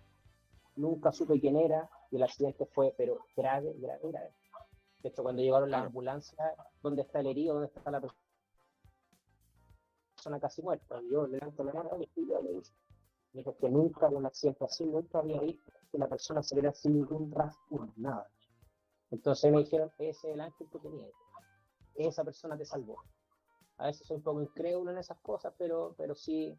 [0.76, 4.34] Nunca supe quién era y el accidente fue, pero grave, grave, grave.
[5.06, 6.52] De hecho, cuando llegaron las ambulancias,
[6.82, 7.54] ¿dónde está el herido?
[7.54, 8.00] ¿Dónde está la
[10.16, 11.00] persona casi muerta?
[11.08, 12.72] Yo levanto la mano y yo le dije,
[13.32, 17.30] dijo que nunca un accidente así, nunca había visto que la persona saliera sin ningún
[17.30, 18.28] rasgo, nada.
[19.12, 21.06] Entonces me dijeron, ese es el ángel que tenía.
[21.94, 22.96] Esa persona te salvó
[23.78, 26.58] a veces soy un poco incrédulo en esas cosas, pero, pero sí,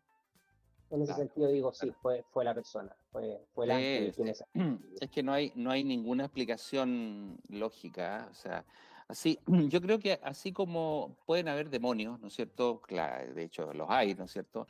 [0.89, 4.43] en ese sentido digo, sí, fue, fue la persona, fue, fue el ángel es,
[5.01, 8.65] es que no hay, no hay ninguna explicación lógica, o sea,
[9.07, 9.39] así,
[9.70, 12.82] yo creo que así como pueden haber demonios, ¿no es cierto?
[12.82, 14.68] Claro, de hecho los hay, ¿no es cierto?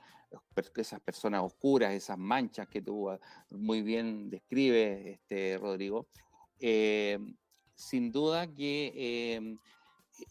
[0.75, 3.19] Esas personas oscuras, esas manchas que tú ah,
[3.51, 6.07] muy bien describes, este, Rodrigo,
[6.59, 7.17] eh,
[7.75, 9.57] sin duda que eh,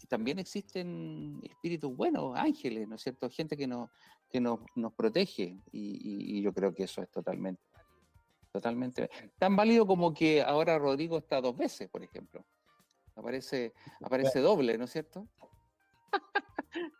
[0.09, 3.31] también existen espíritus buenos, ángeles, ¿no es cierto?
[3.31, 3.89] Gente que nos,
[4.29, 7.63] que nos, nos protege y, yo creo que eso es totalmente,
[8.57, 12.45] totalmente tan válido como que ahora Rodrigo está dos veces, por ejemplo.
[13.15, 15.29] Aparece, aparece doble, ¿no es cierto?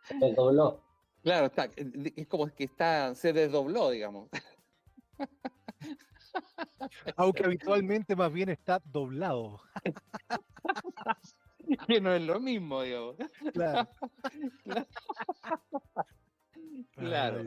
[0.03, 0.83] Se desdobló.
[1.23, 4.29] Claro, está, es como que está, se desdobló, digamos.
[7.15, 9.59] Aunque habitualmente más bien está doblado.
[11.87, 13.15] que no es lo mismo, digamos.
[13.53, 13.89] Claro.
[14.63, 14.87] claro,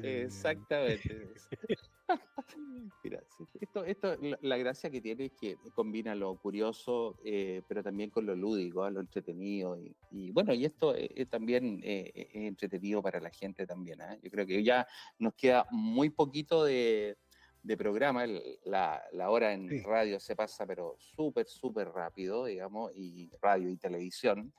[0.02, 1.28] exactamente.
[3.04, 3.22] Mira,
[3.60, 8.26] esto, esto, la gracia que tiene es que combina lo curioso, eh, pero también con
[8.26, 9.78] lo lúdico, lo entretenido.
[10.10, 13.98] Y, bueno, y esto eh, también eh, es entretenido para la gente también.
[14.22, 14.86] Yo creo que ya
[15.18, 17.16] nos queda muy poquito de,
[17.62, 18.26] de programa,
[18.64, 23.76] la, la, hora en radio se pasa, pero súper, súper rápido, digamos, y radio y
[23.76, 24.52] televisión.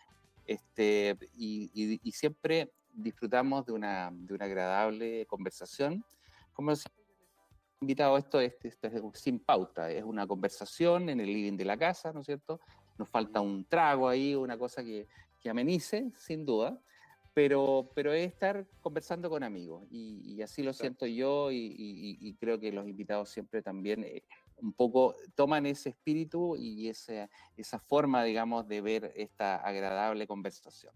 [0.46, 6.04] Este, y, y, siempre disfrutamos de una, de una agradable conversación.
[6.54, 6.74] Como
[7.82, 11.78] invitado esto, esto, esto es sin pauta, es una conversación en el living de la
[11.78, 12.60] casa, ¿no es cierto?
[12.98, 15.08] Nos falta un trago ahí, una cosa que,
[15.40, 16.80] que amenice, sin duda,
[17.34, 22.72] pero, pero es estar conversando con amigos y, así lo siento yo y, creo que
[22.72, 24.24] los invitados siempre también eh,
[24.58, 30.94] un poco toman ese espíritu y ese, esa forma, digamos, de ver esta agradable conversación.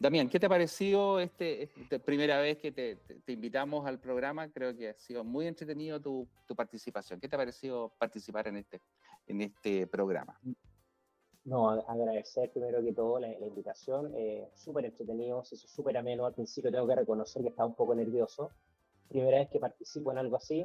[0.00, 4.48] Damián, ¿qué te ha parecido este, esta primera vez que te, invitamos al programa?
[4.48, 7.18] Creo que ha sido muy entretenido tu, tu, participación.
[7.18, 8.80] ¿Qué te ha parecido participar en este,
[9.26, 10.38] en este programa?
[11.44, 14.12] No, agradecer primero que todo la, invitación.
[14.14, 16.26] Eh, súper entretenido, se hizo súper ameno.
[16.26, 18.52] Al principio tengo que reconocer que estaba un poco nervioso.
[19.08, 20.64] Primera vez que participo en algo así.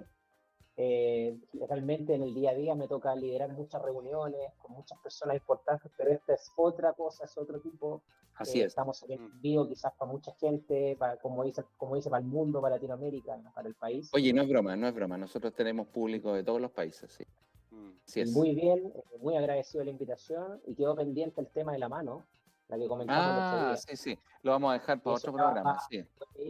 [0.75, 1.37] Eh,
[1.69, 5.91] realmente en el día a día me toca liderar muchas reuniones con muchas personas importantes,
[5.95, 8.01] pero esta es otra cosa, es otro tipo.
[8.35, 8.67] Así es.
[8.67, 9.41] Estamos en mm.
[9.41, 13.39] vivo quizás para mucha gente, para, como, dice, como dice, para el mundo, para Latinoamérica,
[13.53, 14.09] para el país.
[14.13, 15.17] Oye, no es broma, no es broma.
[15.17, 17.23] Nosotros tenemos público de todos los países, sí.
[17.69, 18.33] Mm.
[18.33, 21.89] Muy bien, eh, muy agradecido de la invitación y quedó pendiente el tema de la
[21.89, 22.25] mano,
[22.67, 26.03] la que comentamos ah, sí, sí, lo vamos a dejar para otro programa, sí.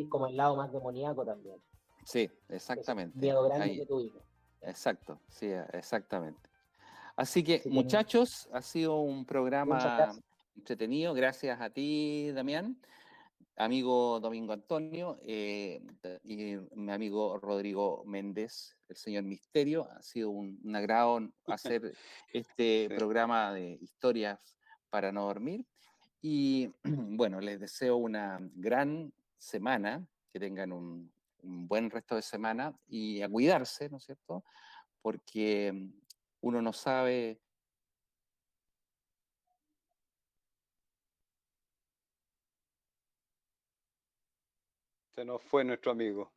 [0.09, 1.59] como el lado más demoníaco también.
[2.05, 3.17] Sí, exactamente.
[3.17, 4.21] miedo grande que tuvimos.
[4.61, 6.49] Exacto, sí, exactamente.
[7.15, 10.13] Así que, muchachos, ha sido un programa
[10.55, 11.13] entretenido.
[11.13, 12.79] Gracias a ti, Damián,
[13.55, 15.81] amigo Domingo Antonio eh,
[16.23, 19.87] y mi amigo Rodrigo Méndez, el señor Misterio.
[19.91, 21.93] Ha sido un, agrado hacer
[22.31, 24.55] este programa de historias
[24.89, 25.65] para no dormir.
[26.21, 31.11] Y bueno, les deseo una gran semana, que tengan un,
[31.43, 34.43] un buen resto de semana y a cuidarse, ¿no es cierto?
[35.01, 35.91] Porque mm,
[36.41, 37.41] uno no sabe
[45.15, 46.33] Se nos fue nuestro amigo.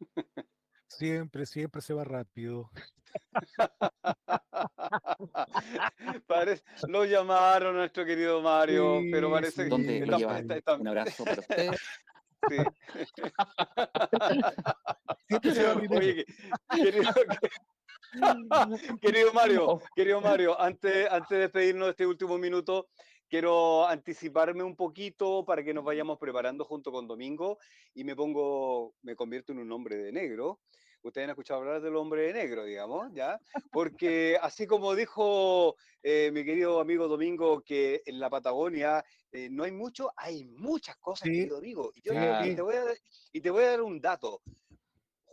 [0.86, 2.70] Siempre, siempre se va rápido.
[6.88, 9.74] lo llamaron nuestro querido Mario, pero parece que...
[9.74, 11.80] Un abrazo para ustedes.
[12.48, 12.56] Sí.
[19.00, 22.88] querido, Mario, querido Mario, antes, antes de despedirnos de este último minuto,
[23.28, 27.58] quiero anticiparme un poquito para que nos vayamos preparando junto con Domingo
[27.94, 30.60] y me pongo, me convierto en un hombre de negro.
[31.02, 33.40] Ustedes han escuchado hablar del hombre de negro, digamos, ¿ya?
[33.72, 39.64] Porque así como dijo eh, mi querido amigo Domingo que en la Patagonia eh, no
[39.64, 41.90] hay mucho, hay muchas cosas, querido amigo.
[41.94, 42.84] Y, yo, te voy a,
[43.32, 44.42] y te voy a dar un dato.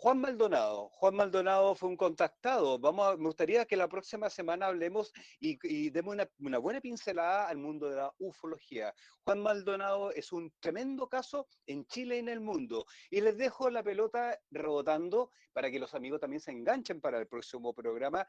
[0.02, 0.88] Juan Maldonado.
[0.94, 2.80] Juan Maldonado fue un contactado.
[2.80, 7.90] Vamos me gustaría que la próxima semana hablemos y, demos una, buena pincelada al mundo
[7.90, 8.94] de la ufología.
[9.26, 12.86] Juan Maldonado es un tremendo caso en Chile y en el mundo.
[13.10, 17.28] Y les dejo la pelota rebotando para que los amigos también se enganchen para el
[17.28, 18.26] próximo programa.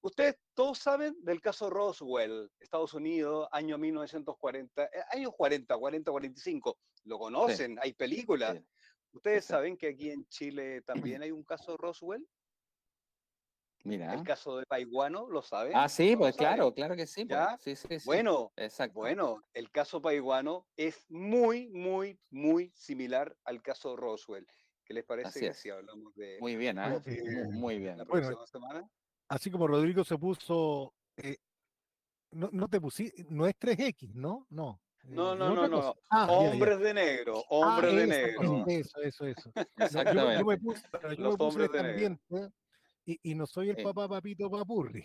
[0.00, 6.78] Ustedes todos saben del caso Roswell, Estados Unidos, año 1940, eh, años 40, 40, 45.
[7.04, 8.60] Lo conocen, hay películas.
[9.12, 12.26] ¿Ustedes saben que aquí en Chile también hay un caso Roswell?
[13.84, 14.14] Mira.
[14.14, 15.72] El caso de Paiguano, ¿lo saben?
[15.74, 17.40] Ah, sí, pues claro, claro que sí, pues.
[17.60, 19.00] sí, sí, Bueno, Exacto.
[19.00, 24.46] bueno, el caso Paiguano es muy, muy, muy similar al caso Roswell.
[24.84, 26.38] ¿Qué les parece si hablamos de...
[26.40, 27.00] Muy bien, ¿eh?
[27.50, 27.98] muy bien.
[27.98, 28.88] La próxima semana.
[29.28, 30.94] Así como Rodrigo se puso...
[31.16, 31.38] Eh,
[32.30, 34.46] no, no te pusiste, no es 3X, ¿no?
[34.48, 34.80] No.
[35.04, 35.96] No, no, no, no.
[36.10, 38.64] Ah, hombres de negro, ah, hombres de negro.
[38.66, 39.52] Eso, eso, eso.
[39.76, 40.38] Exactamente.
[40.40, 40.82] Yo, me puse,
[41.18, 42.48] yo me puse este ambiente
[43.04, 45.04] y, y, no soy el papá papito papurri.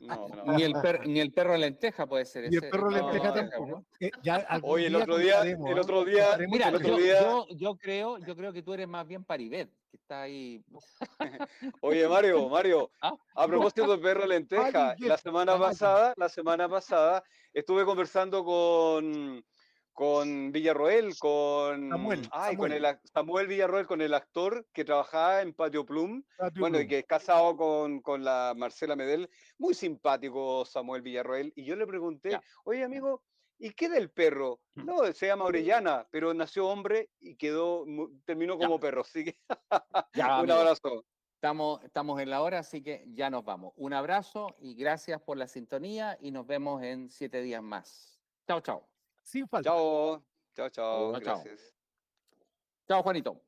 [0.00, 0.44] No, no.
[0.56, 0.74] Ni, el
[1.06, 2.48] ni el perro lenteja puede ser.
[2.48, 3.84] Ni el perro lenteja tampoco.
[3.98, 4.10] Eh,
[4.62, 7.20] Oye, el otro día, el otro día, mira, el otro día...
[7.20, 10.64] Yo, yo, creo, yo creo que tú eres más bien Paribet, que está ahí.
[11.80, 13.14] Oye, Mario, Mario, ¿Ah?
[13.34, 17.24] a propósito del perro lenteja, la semana pasada, la semana pasada
[17.56, 19.44] estuve conversando con
[19.92, 22.28] con Villarroel, con Samuel,
[22.58, 22.84] con el
[23.14, 26.22] Samuel Villarroel, con el actor que trabajaba en Patio Plum,
[26.56, 31.64] bueno, y que es casado con, con, la Marcela Medel, muy simpático Samuel Villarroel, y
[31.64, 33.22] yo le pregunté, oye amigo,
[33.58, 34.60] ¿y qué del perro?
[34.74, 34.84] Mm.
[34.84, 37.86] No, se llama Orellana, pero nació hombre y quedó,
[38.26, 39.38] terminó como perro, así que
[40.44, 41.06] un abrazo.
[41.36, 43.74] Estamos, estamos en la hora, así que ya nos vamos.
[43.76, 48.18] Un abrazo y gracias por la sintonía y nos vemos en siete días más.
[48.46, 48.88] Chao, chao.
[49.22, 49.68] Sin falta.
[49.68, 50.22] Chao,
[50.54, 51.12] chao, chao.
[51.12, 51.74] Gracias.
[52.88, 53.45] Chao, Juanito.